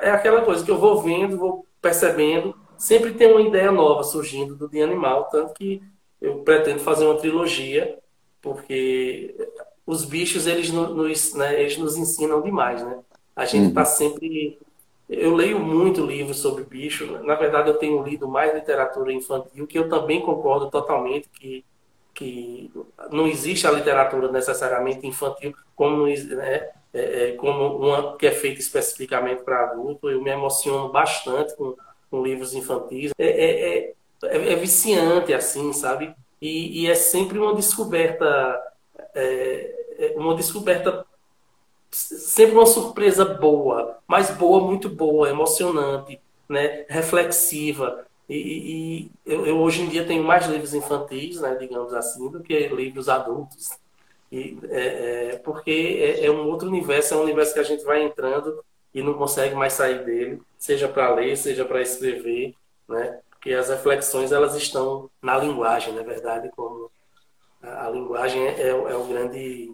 [0.02, 4.56] é aquela coisa que eu vou vendo, vou percebendo, sempre tem uma ideia nova surgindo
[4.56, 5.80] do Dia Animal, tanto que
[6.20, 7.96] eu pretendo fazer uma trilogia,
[8.42, 9.34] porque
[9.86, 12.98] os bichos eles nos, né, eles nos ensinam demais, né?
[13.36, 13.86] A gente está uhum.
[13.86, 14.58] sempre
[15.08, 17.18] eu leio muito livros sobre bicho.
[17.24, 21.64] Na verdade, eu tenho lido mais literatura infantil, que eu também concordo totalmente que,
[22.14, 22.72] que
[23.10, 28.60] não existe a literatura necessariamente infantil como, né, é, é, como uma que é feita
[28.60, 30.08] especificamente para adulto.
[30.08, 31.74] Eu me emociono bastante com,
[32.08, 33.10] com livros infantis.
[33.18, 36.14] É, é, é, é, é viciante, assim, sabe?
[36.40, 38.62] E, e, é sempre uma descoberta,
[40.16, 41.04] uma descoberta
[41.90, 46.84] sempre uma surpresa boa, mas boa, muito boa, emocionante, né?
[46.88, 48.04] reflexiva.
[48.28, 52.40] E, e eu, eu, hoje em dia tenho mais livros infantis, né, digamos assim, do
[52.40, 53.70] que livros adultos.
[54.34, 55.70] E, é, é, porque
[56.00, 59.14] é, é, um outro universo, é um universo que a gente vai entrando e não
[59.14, 62.52] consegue mais sair dele, seja para ler, seja para escrever,
[62.88, 63.20] né?
[63.30, 66.90] Porque as reflexões elas estão na linguagem, na é verdade, como
[67.62, 69.72] a, a linguagem é, é, é o grande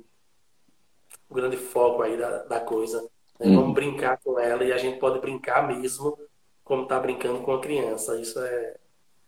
[1.30, 3.00] o grande foco aí da, da coisa.
[3.38, 3.46] Né?
[3.46, 3.56] Uhum.
[3.56, 6.18] Vamos brincar com ela e a gente pode brincar mesmo
[6.62, 8.20] como está brincando com a criança.
[8.20, 8.76] Isso é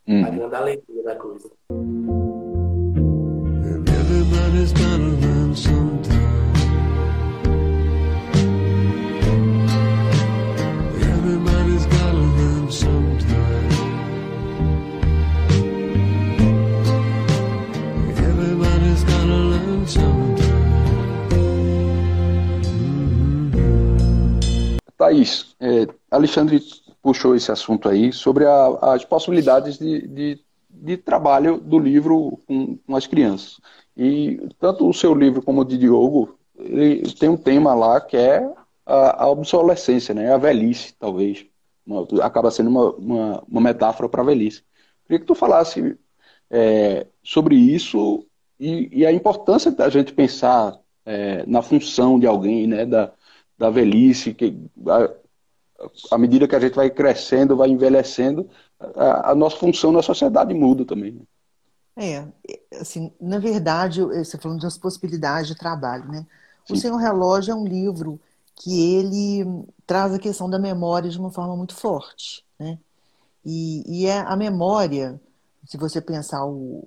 [0.06, 0.26] uhum.
[0.26, 1.50] a grande alegria da coisa.
[4.12, 4.72] Everybody's
[25.02, 26.62] Thaís, é, Alexandre
[27.02, 32.76] puxou esse assunto aí sobre a, as possibilidades de, de, de, trabalho do livro com,
[32.76, 33.60] com, as crianças.
[33.96, 38.16] E tanto o seu livro como o de Diogo, ele tem um tema lá que
[38.16, 38.48] é
[38.86, 40.32] a, a obsolescência, né?
[40.32, 41.44] a velhice, talvez.
[41.84, 44.62] Uma, acaba sendo uma, uma, uma metáfora para a velhice.
[45.04, 45.98] Queria que tu falasse
[46.48, 48.24] é, sobre isso
[48.60, 52.86] e, e, a importância da gente pensar é, na função de alguém, né?
[52.86, 53.12] Da,
[53.58, 54.58] da velhice, que
[56.10, 58.48] à medida que a gente vai crescendo, vai envelhecendo,
[58.96, 61.12] a, a nossa função na sociedade muda também.
[61.12, 61.22] Né?
[61.96, 62.26] É,
[62.80, 66.26] assim, na verdade, você falando das possibilidades de trabalho, né?
[66.66, 66.74] Sim.
[66.74, 68.20] O Senhor Relógio é um livro
[68.54, 72.78] que ele traz a questão da memória de uma forma muito forte, né?
[73.44, 75.20] E, e é a memória,
[75.66, 76.86] se você pensar o...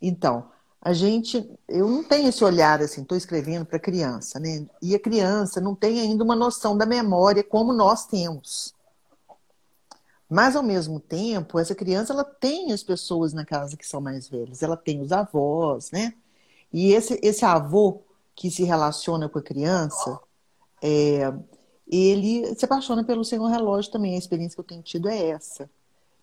[0.00, 0.48] Então,
[0.80, 4.66] a gente, eu não tenho esse olhar assim, estou escrevendo para criança, né?
[4.80, 8.74] E a criança não tem ainda uma noção da memória como nós temos.
[10.30, 14.28] Mas ao mesmo tempo, essa criança ela tem as pessoas na casa que são mais
[14.28, 16.14] velhas, ela tem os avós, né?
[16.72, 18.02] E esse, esse avô
[18.36, 20.20] que se relaciona com a criança,
[20.82, 21.32] é,
[21.88, 24.14] ele se apaixona pelo Senhor Relógio também.
[24.14, 25.68] A experiência que eu tenho tido é essa.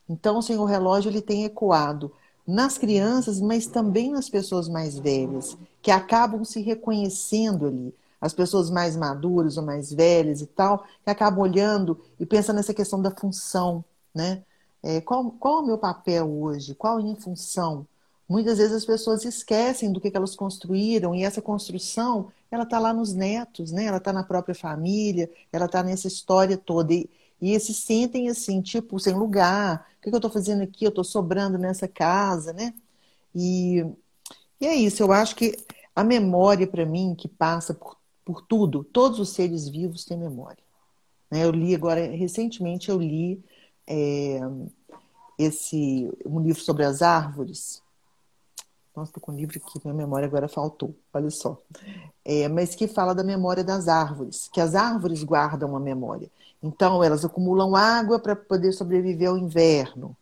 [0.07, 2.13] Então, o Senhor Relógio ele tem ecoado
[2.47, 7.93] nas crianças, mas também nas pessoas mais velhas, que acabam se reconhecendo ali.
[8.21, 12.73] As pessoas mais maduras ou mais velhas e tal, que acabam olhando e pensando nessa
[12.73, 14.43] questão da função, né?
[14.81, 16.75] É, qual, qual é o meu papel hoje?
[16.75, 17.87] Qual é a minha função?
[18.27, 22.79] Muitas vezes as pessoas esquecem do que, que elas construíram e essa construção, ela está
[22.79, 23.85] lá nos netos, né?
[23.85, 26.93] Ela está na própria família, ela está nessa história toda.
[26.93, 27.09] E,
[27.41, 29.87] e se sentem assim, tipo, sem lugar.
[30.05, 30.85] O que, que eu estou fazendo aqui?
[30.85, 32.75] Eu estou sobrando nessa casa, né?
[33.33, 33.83] E,
[34.61, 35.01] e é isso.
[35.01, 35.57] Eu acho que
[35.95, 40.63] a memória, para mim, que passa por, por tudo, todos os seres vivos têm memória.
[41.31, 41.43] Né?
[41.43, 43.43] Eu li agora, recentemente, eu li
[43.87, 44.39] é,
[45.39, 47.81] esse um livro sobre as árvores.
[48.95, 51.59] Nossa, estou com um livro aqui, minha memória agora faltou, olha só.
[52.23, 56.29] É, mas que fala da memória das árvores, que as árvores guardam uma memória.
[56.65, 60.17] Então, elas acumulam água para poder sobreviver ao inverno,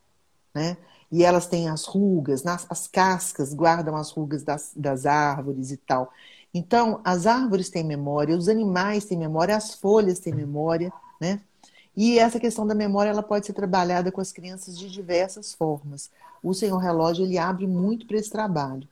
[0.53, 0.75] né?
[1.09, 5.77] E elas têm as rugas, nas, as cascas guardam as rugas das, das árvores e
[5.77, 6.11] tal.
[6.53, 11.39] Então, as árvores têm memória, os animais têm memória, as folhas têm memória, né?
[11.95, 16.11] E essa questão da memória ela pode ser trabalhada com as crianças de diversas formas.
[16.43, 18.85] O Senhor Relógio ele abre muito para esse trabalho.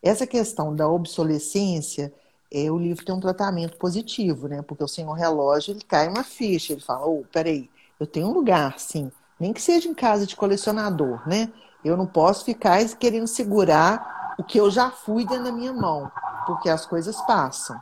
[0.00, 2.12] Essa questão da obsolescência,
[2.54, 4.62] é, o livro tem um tratamento positivo, né?
[4.62, 8.32] Porque o senhor relógio, ele cai uma ficha, ele fala, oh, peraí, eu tenho um
[8.32, 11.52] lugar, sim, nem que seja em casa de colecionador, né?
[11.84, 16.08] Eu não posso ficar querendo segurar o que eu já fui dentro da minha mão,
[16.46, 17.76] porque as coisas passam.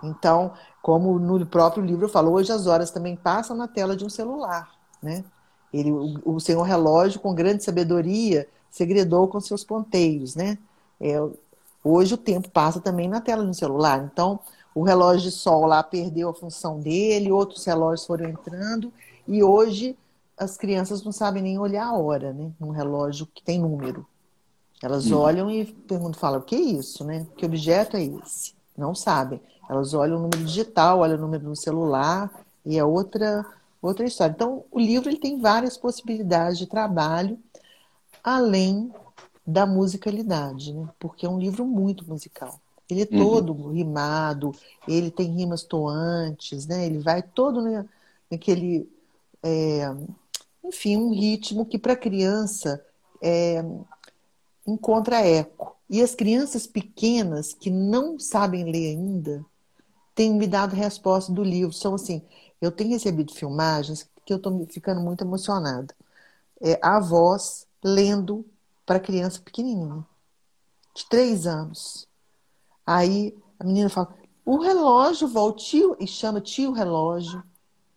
[0.00, 4.08] Então, como no próprio livro falou, hoje as horas também passam na tela de um
[4.08, 4.70] celular,
[5.02, 5.24] né?
[5.72, 10.56] Ele, o, o senhor relógio, com grande sabedoria, segredou com seus ponteiros, né?
[11.00, 11.18] É,
[11.90, 14.10] Hoje o tempo passa também na tela do celular.
[14.12, 14.40] Então,
[14.74, 18.92] o relógio de sol lá perdeu a função dele, outros relógios foram entrando,
[19.26, 19.96] e hoje
[20.36, 22.52] as crianças não sabem nem olhar a hora, né?
[22.60, 24.06] Num relógio que tem número.
[24.82, 25.16] Elas hum.
[25.16, 27.26] olham e perguntam, falam, o que é isso, né?
[27.38, 28.54] Que objeto é esse?
[28.76, 29.40] Não sabem.
[29.68, 32.30] Elas olham o número digital, olham o número no celular,
[32.66, 33.46] e é outra,
[33.80, 34.32] outra história.
[34.32, 37.38] Então, o livro ele tem várias possibilidades de trabalho,
[38.22, 38.92] além
[39.48, 40.86] da musicalidade, né?
[40.98, 42.60] Porque é um livro muito musical.
[42.88, 43.18] Ele é uhum.
[43.18, 44.52] todo rimado,
[44.86, 46.84] ele tem rimas toantes, né?
[46.84, 47.62] Ele vai todo
[48.30, 48.86] naquele,
[49.42, 49.90] é,
[50.62, 52.84] enfim, um ritmo que para criança
[53.22, 53.64] é,
[54.66, 55.74] encontra eco.
[55.88, 59.42] E as crianças pequenas que não sabem ler ainda
[60.14, 61.72] têm me dado resposta do livro.
[61.72, 62.20] São assim,
[62.60, 65.94] eu tenho recebido filmagens que eu estou ficando muito emocionada.
[66.60, 68.44] É, a voz lendo
[68.88, 70.02] para criança pequenininha,
[70.94, 72.08] de três anos.
[72.86, 74.14] Aí a menina fala,
[74.46, 77.42] o relógio, vó, o tio, e chama tio relógio.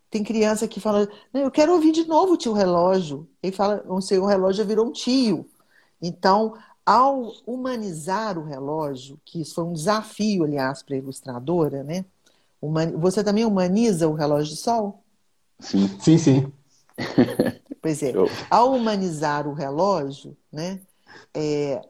[0.09, 3.25] Tem criança que fala, eu quero ouvir de novo o tio relógio.
[3.41, 5.49] Ele fala, não sei, o relógio virou um tio.
[6.01, 12.03] Então, ao humanizar o relógio, que isso foi um desafio, aliás, para a ilustradora, né?
[12.97, 15.01] Você também humaniza o relógio de sol?
[15.57, 16.53] Sim, sim, sim.
[17.81, 18.13] Pois é.
[18.49, 20.79] Ao humanizar o relógio, né?
[21.33, 21.81] É,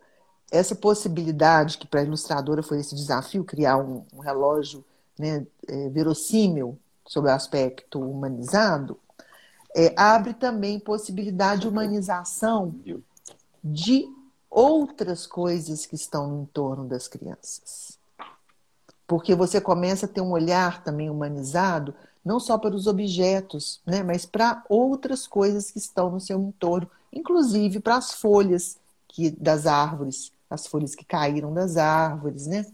[0.52, 4.84] essa possibilidade que para a ilustradora foi esse desafio criar um, um relógio
[5.18, 9.00] né, é, verossímil sob o aspecto humanizado,
[9.76, 12.76] é, abre também possibilidade de humanização
[13.64, 14.06] de
[14.50, 17.98] outras coisas que estão no entorno das crianças.
[19.08, 21.94] Porque você começa a ter um olhar também humanizado,
[22.24, 26.90] não só para os objetos, né, mas para outras coisas que estão no seu entorno,
[27.12, 32.66] inclusive para as folhas que, das árvores, as folhas que caíram das árvores, né?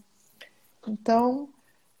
[0.86, 1.48] Então,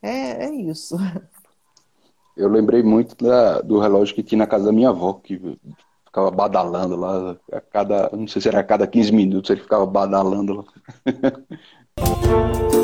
[0.02, 0.96] é, é isso.
[2.36, 5.58] Eu lembrei muito da, do relógio que tinha na casa da minha avó, que
[6.04, 9.84] ficava badalando lá, a cada, não sei se era a cada 15 minutos, ele ficava
[9.84, 10.64] badalando lá.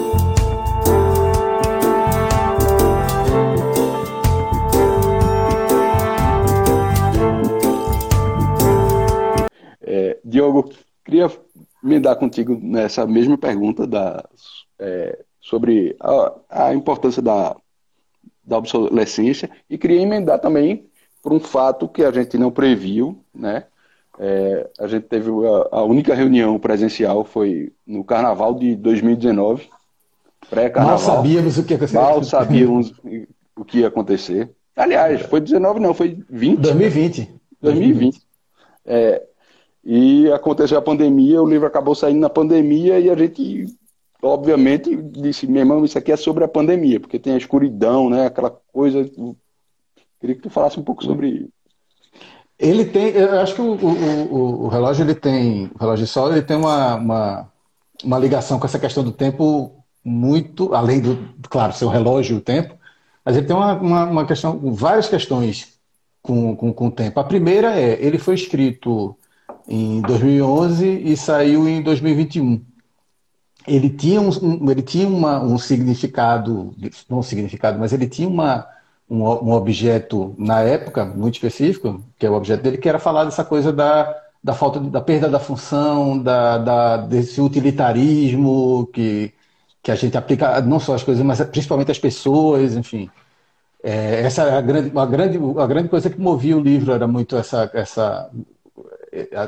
[11.95, 14.25] me dar contigo nessa mesma pergunta da,
[14.79, 17.57] é, sobre a, a importância da,
[18.45, 20.87] da obsolescência e queria emendar também
[21.23, 23.65] por um fato que a gente não previu, né?
[24.19, 29.69] É, a gente teve a, a, única reunião presencial foi no Carnaval de 2019,
[30.49, 30.99] pré-Carnaval.
[30.99, 31.97] Mal sabíamos o que ia acontecer.
[31.97, 32.95] Mal sabíamos
[33.57, 34.51] o que ia acontecer.
[34.77, 36.61] Aliás, foi 19 não, foi 20.
[36.61, 37.35] 2020.
[37.61, 38.21] 2020.
[38.87, 39.23] É,
[39.85, 43.67] e aconteceu a pandemia, o livro acabou saindo na pandemia e a gente,
[44.23, 48.27] obviamente, disse, meu irmão, isso aqui é sobre a pandemia, porque tem a escuridão, né?
[48.27, 49.09] Aquela coisa
[50.25, 51.51] Queria que tu falasse um pouco sobre
[52.59, 56.33] ele tem, eu acho que o, o, o, relógio ele tem, o relógio de sol
[56.33, 57.53] ele tem uma, uma,
[58.03, 62.39] uma, ligação com essa questão do tempo muito, além do, claro, ser o relógio e
[62.39, 62.75] o tempo,
[63.25, 65.79] mas ele tem uma, uma, uma, questão, várias questões
[66.23, 67.21] com, com, com o tempo.
[67.21, 69.15] A primeira é, ele foi escrito
[69.69, 72.65] em 2011 e saiu em 2021.
[73.67, 76.75] Ele tinha um, ele tinha uma, um significado,
[77.09, 78.69] não um significado, mas ele tinha uma
[79.09, 83.25] um, um, objeto na época muito específico, que é o objeto dele, que era falar
[83.25, 89.33] dessa coisa da, da falta da perda da função, da, da, desse utilitarismo que,
[89.83, 93.11] que a gente aplica não só as coisas, mas principalmente as pessoas, enfim.
[93.83, 97.07] É, essa é a grande, a grande, a grande coisa que movia o livro era
[97.07, 98.31] muito essa, essa,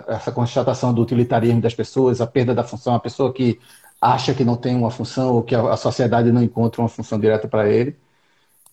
[0.09, 3.59] essa constatação do utilitarismo das pessoas, a perda da função, a pessoa que
[4.01, 7.49] acha que não tem uma função ou que a, sociedade não encontra uma função direta
[7.49, 7.97] para ele.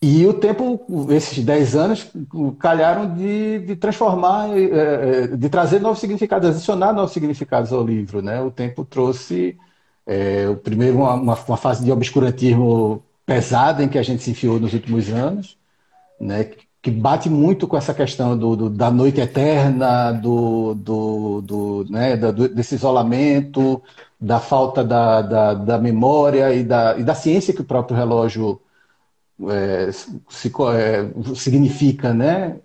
[0.01, 2.11] E o tempo, esses 10 anos,
[2.59, 4.63] calharam de, de transformar, é,
[5.23, 8.21] é, de trazer novos significados, adicionar novos significados ao livro.
[8.21, 8.41] Né?
[8.41, 9.57] O tempo trouxe,
[10.05, 14.59] é, o primeiro, uma, uma, fase de obscurantismo pesada em que a gente se enfiou
[14.59, 15.57] nos últimos anos,
[16.19, 16.49] né?
[16.83, 22.17] Que bate muito com essa questão do, do da noite eterna, do, do, do, né?
[22.17, 23.81] do, desse isolamento,
[24.19, 28.61] da falta da, da, da memória e da, e da ciência que o próprio relógio
[29.49, 32.59] é, se, é, significa, né?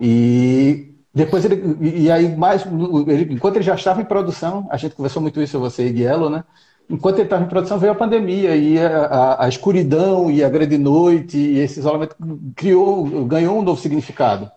[0.00, 2.64] E depois ele e aí mais
[3.08, 6.30] ele, enquanto ele já estava em produção, a gente conversou muito isso você e Guielo,
[6.30, 6.44] né?
[6.88, 10.48] Enquanto ele estava em produção veio a pandemia e a, a, a, escuridão e a
[10.48, 12.16] grande noite e esse isolamento
[12.54, 14.50] criou ganhou um novo significado.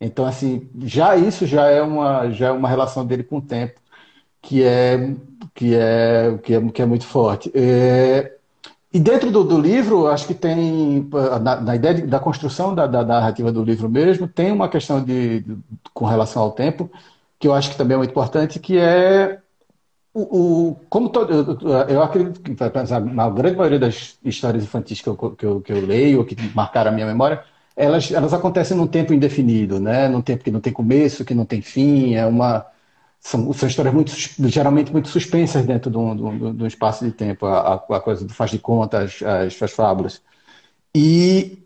[0.00, 3.80] Então assim já isso já é uma já é uma relação dele com o tempo
[4.42, 5.14] que é
[5.54, 7.50] que é que é, que é muito forte.
[7.54, 8.36] É,
[8.92, 11.08] E dentro do, do, livro, acho que tem,
[11.42, 15.04] na, na ideia de, da construção da, da, narrativa do livro mesmo, tem uma questão
[15.04, 15.58] de, de,
[15.92, 16.90] com relação ao tempo,
[17.38, 19.40] que eu acho que também é muito importante, que é
[20.16, 21.58] o, o como todo,
[21.88, 22.56] eu, acredito que
[23.12, 26.90] na grande maioria das histórias infantis que eu, que eu, que eu leio, que marcaram
[26.90, 27.44] a minha memória,
[27.76, 30.08] elas, elas acontecem num tempo indefinido, né?
[30.08, 32.66] num tempo que não tem começo, que não tem fim, é uma
[33.20, 34.12] são, são histórias muito,
[34.48, 38.32] geralmente muito suspensas dentro de um, de um espaço de tempo, a, a, coisa do
[38.32, 40.22] faz de conta, as, as, as fábulas.
[40.94, 41.58] E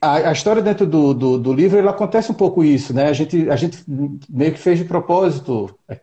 [0.00, 3.08] a, a, história dentro do, do, do, livro, acontece um pouco isso, né?
[3.08, 3.82] A gente, a gente
[4.28, 5.98] meio que fez de propósito, é,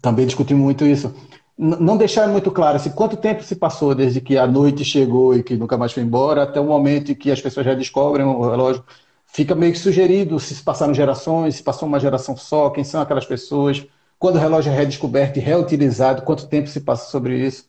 [0.00, 1.14] também discutimos muito isso,
[1.58, 5.42] não deixar muito claro assim, quanto tempo se passou desde que a noite chegou e
[5.42, 8.48] que nunca mais foi embora, até o momento em que as pessoas já descobrem o
[8.48, 8.82] relógio.
[9.26, 13.26] Fica meio que sugerido se passaram gerações, se passou uma geração só, quem são aquelas
[13.26, 13.86] pessoas
[14.20, 17.64] quando o relógio é redescoberto e reutilizado, quanto tempo se passa sobre isso.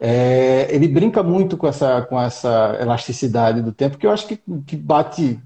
[0.00, 4.40] É, ele brinca muito com essa, com essa elasticidade do tempo, que eu acho que,
[4.66, 5.38] que bate,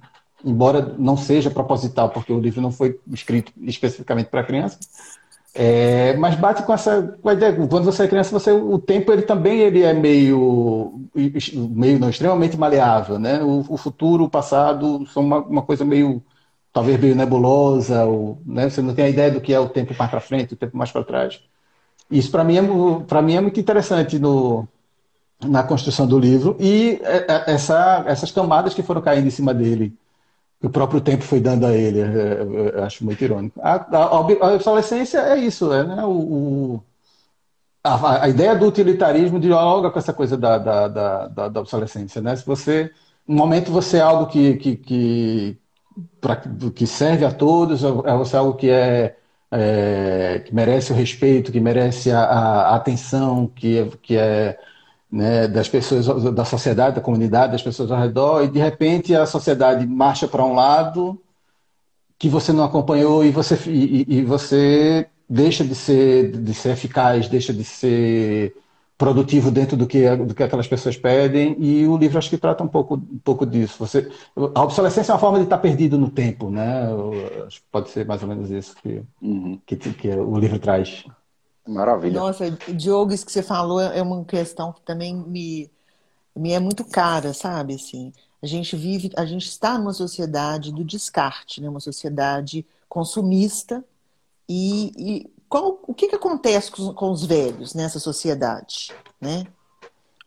[0.44, 4.78] embora não seja proposital, porque o livro não foi escrito especificamente para criança,
[5.58, 9.10] é, mas bate com essa com a ideia, quando você é criança, você, o tempo
[9.12, 13.42] ele também ele é meio, meio não, extremamente maleável, né?
[13.42, 16.22] O, o futuro, o passado são uma, uma coisa meio
[16.76, 19.94] talvez meio nebulosa, ou, né, você não tem a ideia do que é o tempo
[19.98, 21.40] mais para frente, o tempo mais para trás.
[22.10, 24.68] Isso para mim, é, mim é muito interessante no,
[25.42, 29.54] na construção do livro e é, é, essa, essas camadas que foram caindo em cima
[29.54, 29.94] dele,
[30.62, 33.60] o próprio tempo foi dando a ele, eu acho muito irônico.
[33.62, 36.84] A, a, a obsolescência é isso, é, né, o, o
[37.86, 42.20] a, a, ideia do utilitarismo dialoga com essa coisa da, da, da, da obsolescência.
[42.20, 42.34] Né?
[42.34, 42.90] Se você,
[43.26, 45.58] no momento você é algo que, que, que
[46.20, 46.36] pra,
[46.74, 49.16] que serve a todos, é, é algo que é,
[49.50, 54.58] é, que merece o respeito, que merece a, a atenção, que é, que é
[55.10, 59.26] né, das pessoas, da sociedade, da comunidade, das pessoas ao redor, e de repente a
[59.26, 61.20] sociedade marcha para um lado
[62.18, 67.28] que você não acompanhou e você, e, e você deixa de ser, de ser eficaz,
[67.28, 68.54] deixa de ser
[68.98, 72.64] produtivo dentro do que, do que aquelas pessoas pedem, e o livro acho que trata
[72.64, 73.76] um pouco, um pouco disso.
[73.78, 74.10] Você,
[74.54, 76.88] a obsolescência é uma forma de estar perdido no tempo, né?
[77.46, 79.60] Acho que pode ser mais ou menos isso que, uhum.
[79.66, 81.04] que, que o livro traz.
[81.66, 82.20] Maravilha.
[82.20, 85.70] Nossa, Diogo, isso que você falou é uma questão que também me,
[86.34, 87.74] me é muito cara, sabe?
[87.74, 88.12] Assim,
[88.42, 91.68] a gente vive, a gente está numa sociedade do descarte, né?
[91.68, 93.84] uma sociedade consumista
[94.48, 99.46] e, e qual, o que, que acontece com, com os velhos nessa sociedade, né?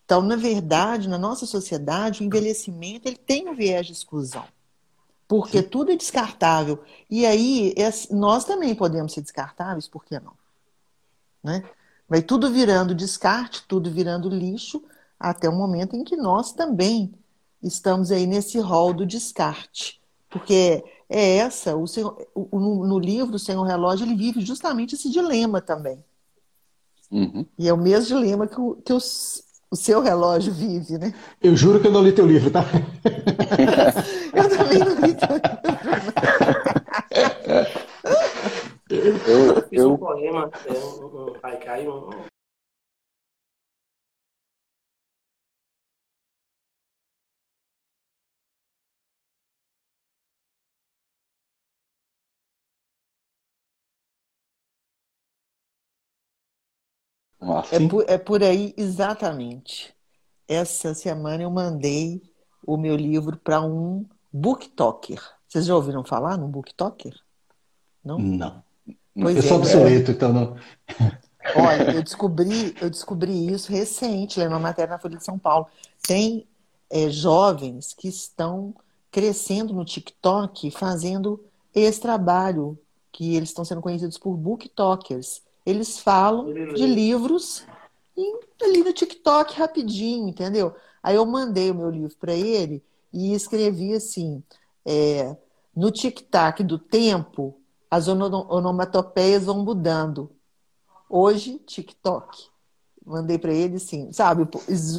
[0.04, 4.44] Então, na verdade, na nossa sociedade, o envelhecimento ele tem um viés de exclusão.
[5.28, 5.68] Porque Sim.
[5.70, 6.84] tudo é descartável.
[7.08, 7.76] E aí,
[8.10, 10.34] nós também podemos ser descartáveis, por que não?
[11.44, 11.64] Né?
[12.08, 14.84] Vai tudo virando descarte, tudo virando lixo,
[15.20, 17.14] até o momento em que nós também
[17.62, 20.00] estamos aí nesse rol do descarte.
[20.30, 24.94] Porque é essa, o, senhor, o no, no, livro O Senhor Relógio, ele vive justamente
[24.96, 26.04] esse dilema também.
[27.12, 27.46] Uhum.
[27.58, 28.98] E é o mesmo dilema que, o, que o,
[29.72, 31.14] o seu relógio vive, né?
[31.42, 32.64] Eu juro que eu não li teu livro, tá?
[34.34, 35.60] eu também não li teu livro.
[38.90, 39.82] eu, eu, fiz
[40.46, 42.30] um poema, é, um, um, um, um
[57.42, 57.86] Assim?
[57.86, 59.96] É, por, é por aí, exatamente.
[60.48, 62.22] Essa semana eu mandei
[62.66, 65.22] o meu livro para um booktoker.
[65.48, 67.16] Vocês já ouviram falar num booktoker?
[68.04, 68.18] Não?
[68.18, 68.69] Não.
[69.22, 70.56] Pois eu é, sou obsoleto, então não.
[71.56, 75.68] Olha, eu descobri, eu descobri isso recente, lendo uma matéria na Folha de São Paulo.
[76.02, 76.48] Tem
[76.90, 78.74] é, jovens que estão
[79.12, 81.44] crescendo no TikTok fazendo
[81.74, 82.78] esse trabalho,
[83.12, 85.42] que eles estão sendo conhecidos por booktokers.
[85.66, 87.66] Eles falam de livros
[88.62, 90.76] ali no TikTok rapidinho, entendeu?
[91.02, 94.44] Aí eu mandei o meu livro para ele e escrevi assim:
[94.86, 95.36] é,
[95.76, 97.59] no tic-tac do tempo,
[97.90, 100.30] as onomatopeias vão mudando.
[101.10, 102.48] Hoje, TikTok.
[103.06, 104.48] Mandei para ele assim, sabe?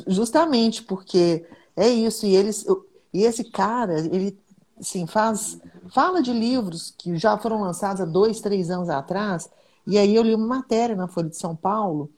[0.07, 2.27] Justamente porque é isso.
[2.27, 2.67] E, eles,
[3.13, 4.37] e esse cara, ele
[4.79, 5.61] assim, faz,
[5.91, 9.49] fala de livros que já foram lançados há dois, três anos atrás
[9.87, 12.11] e aí eu li uma matéria na Folha de São Paulo,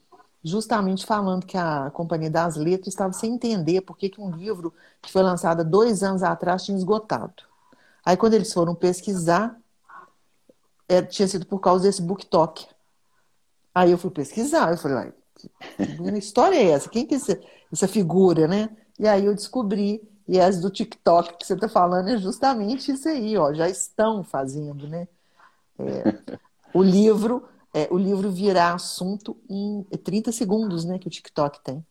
[0.43, 4.73] justamente falando que a Companhia das Letras estava sem entender por que, que um livro
[5.01, 7.33] que foi lançado há dois anos atrás tinha esgotado.
[8.05, 9.57] Aí quando eles foram pesquisar,
[10.87, 12.67] é, tinha sido por causa desse booktok.
[13.73, 15.11] Aí eu fui pesquisar, eu falei,
[15.77, 16.89] Que história é essa?
[16.89, 17.39] Quem que é essa,
[17.71, 18.69] essa figura, né?
[18.99, 23.09] E aí eu descobri, e as do TikTok que você está falando é justamente isso
[23.09, 25.07] aí, ó, já estão fazendo, né?
[25.79, 26.37] É,
[26.73, 30.99] o livro, é, o livro virá assunto em 30 segundos, né?
[30.99, 31.83] Que o TikTok tem.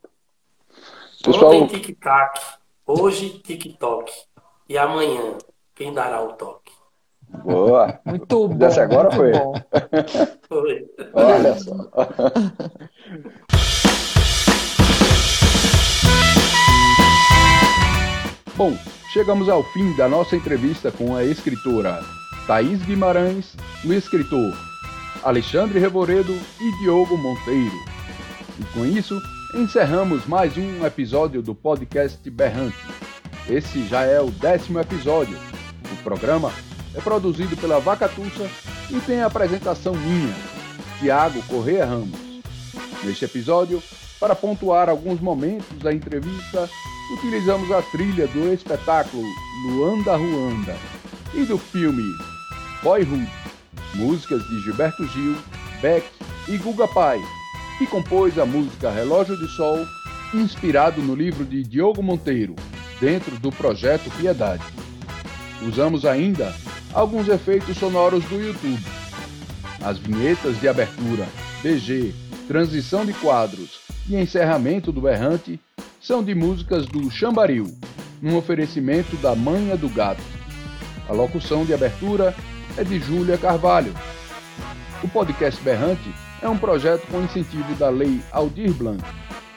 [1.25, 1.55] Pessoal...
[1.55, 2.41] Ontem TikTok,
[2.87, 4.13] hoje TikTok
[4.69, 5.37] e amanhã
[5.75, 6.73] quem dará o toque?
[7.45, 8.01] Boa.
[8.05, 8.57] Muito bom.
[8.57, 9.33] Dessa agora foi.
[9.33, 9.55] Bom.
[10.49, 10.87] foi.
[11.15, 11.73] Olha só.
[18.55, 18.77] Bom,
[19.13, 22.01] chegamos ao fim da nossa entrevista com a escritora
[22.47, 24.55] Thaís Guimarães o escritor
[25.23, 27.75] Alexandre Reboredo e Diogo Monteiro.
[28.61, 29.21] E com isso,
[29.55, 32.77] encerramos mais um episódio do podcast Berrante.
[33.49, 35.39] Esse já é o décimo episódio.
[35.93, 36.53] O programa
[36.95, 38.49] é produzido pela Vacatussa
[38.91, 40.35] e tem a apresentação minha,
[41.01, 42.19] Tiago Correia Ramos.
[43.03, 43.83] Neste episódio,
[44.21, 46.69] para pontuar alguns momentos da entrevista,
[47.15, 49.25] utilizamos a trilha do espetáculo
[49.67, 50.77] Luanda Ruanda
[51.35, 52.03] e do filme
[52.83, 53.29] Boyhood,
[53.95, 55.37] músicas de Gilberto Gil,
[55.81, 56.07] Beck
[56.49, 57.21] e Guga Pai,
[57.79, 59.79] que compôs a música Relógio de Sol,
[60.35, 62.55] inspirado no livro de Diogo Monteiro,
[63.01, 64.63] dentro do projeto Piedade.
[65.63, 66.55] Usamos ainda
[66.93, 68.83] alguns efeitos sonoros do YouTube.
[69.83, 71.27] As vinhetas de abertura,
[71.63, 72.15] BG,
[72.47, 75.59] transição de quadros e encerramento do Berrante
[76.01, 77.67] são de músicas do Chambaril,
[78.21, 80.23] num oferecimento da Manha do Gato.
[81.09, 82.35] A locução de abertura
[82.77, 83.95] é de Júlia Carvalho.
[85.03, 89.03] O podcast Berrante é um projeto com incentivo da Lei Aldir Blanc,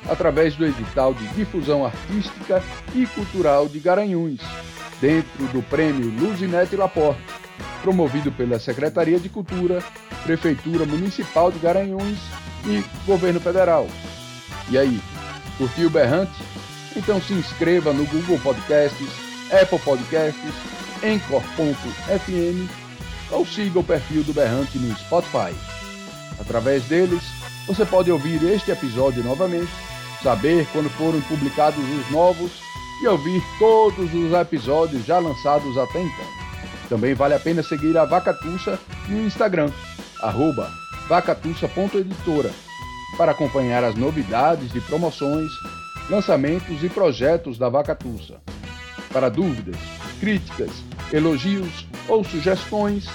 [0.10, 2.64] através do edital de difusão artística
[2.94, 4.42] e cultural de Garanhuns,
[5.00, 7.22] dentro do prêmio Luzinete Laporte,
[7.82, 9.84] promovido pela Secretaria de Cultura,
[10.24, 12.20] Prefeitura Municipal de Garanhuns
[12.66, 13.88] e Governo Federal.
[14.70, 15.00] E aí,
[15.58, 16.34] curtiu o Berrante?
[16.96, 19.10] Então se inscreva no Google Podcasts,
[19.52, 20.54] Apple Podcasts,
[21.04, 22.70] Anchor.fm
[23.32, 25.54] ou siga o perfil do Berrante no Spotify.
[26.40, 27.24] Através deles,
[27.68, 29.72] você pode ouvir este episódio novamente,
[30.22, 32.65] saber quando foram publicados os novos
[33.02, 36.26] e ouvir todos os episódios já lançados até então.
[36.90, 39.72] Também vale a pena seguir a Vacatussa no Instagram,
[40.22, 40.70] arroba
[41.08, 42.52] vacatussa.editora,
[43.18, 45.52] para acompanhar as novidades de promoções,
[46.10, 48.36] lançamentos e projetos da Vacatussa.
[49.12, 49.78] Para dúvidas,
[50.20, 50.72] críticas,
[51.12, 53.08] elogios ou sugestões,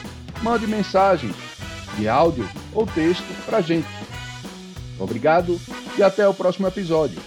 [0.42, 1.34] mande mensagem
[1.96, 3.88] de áudio ou texto para a gente.
[4.98, 5.60] Obrigado
[5.96, 7.20] e até o próximo episódio.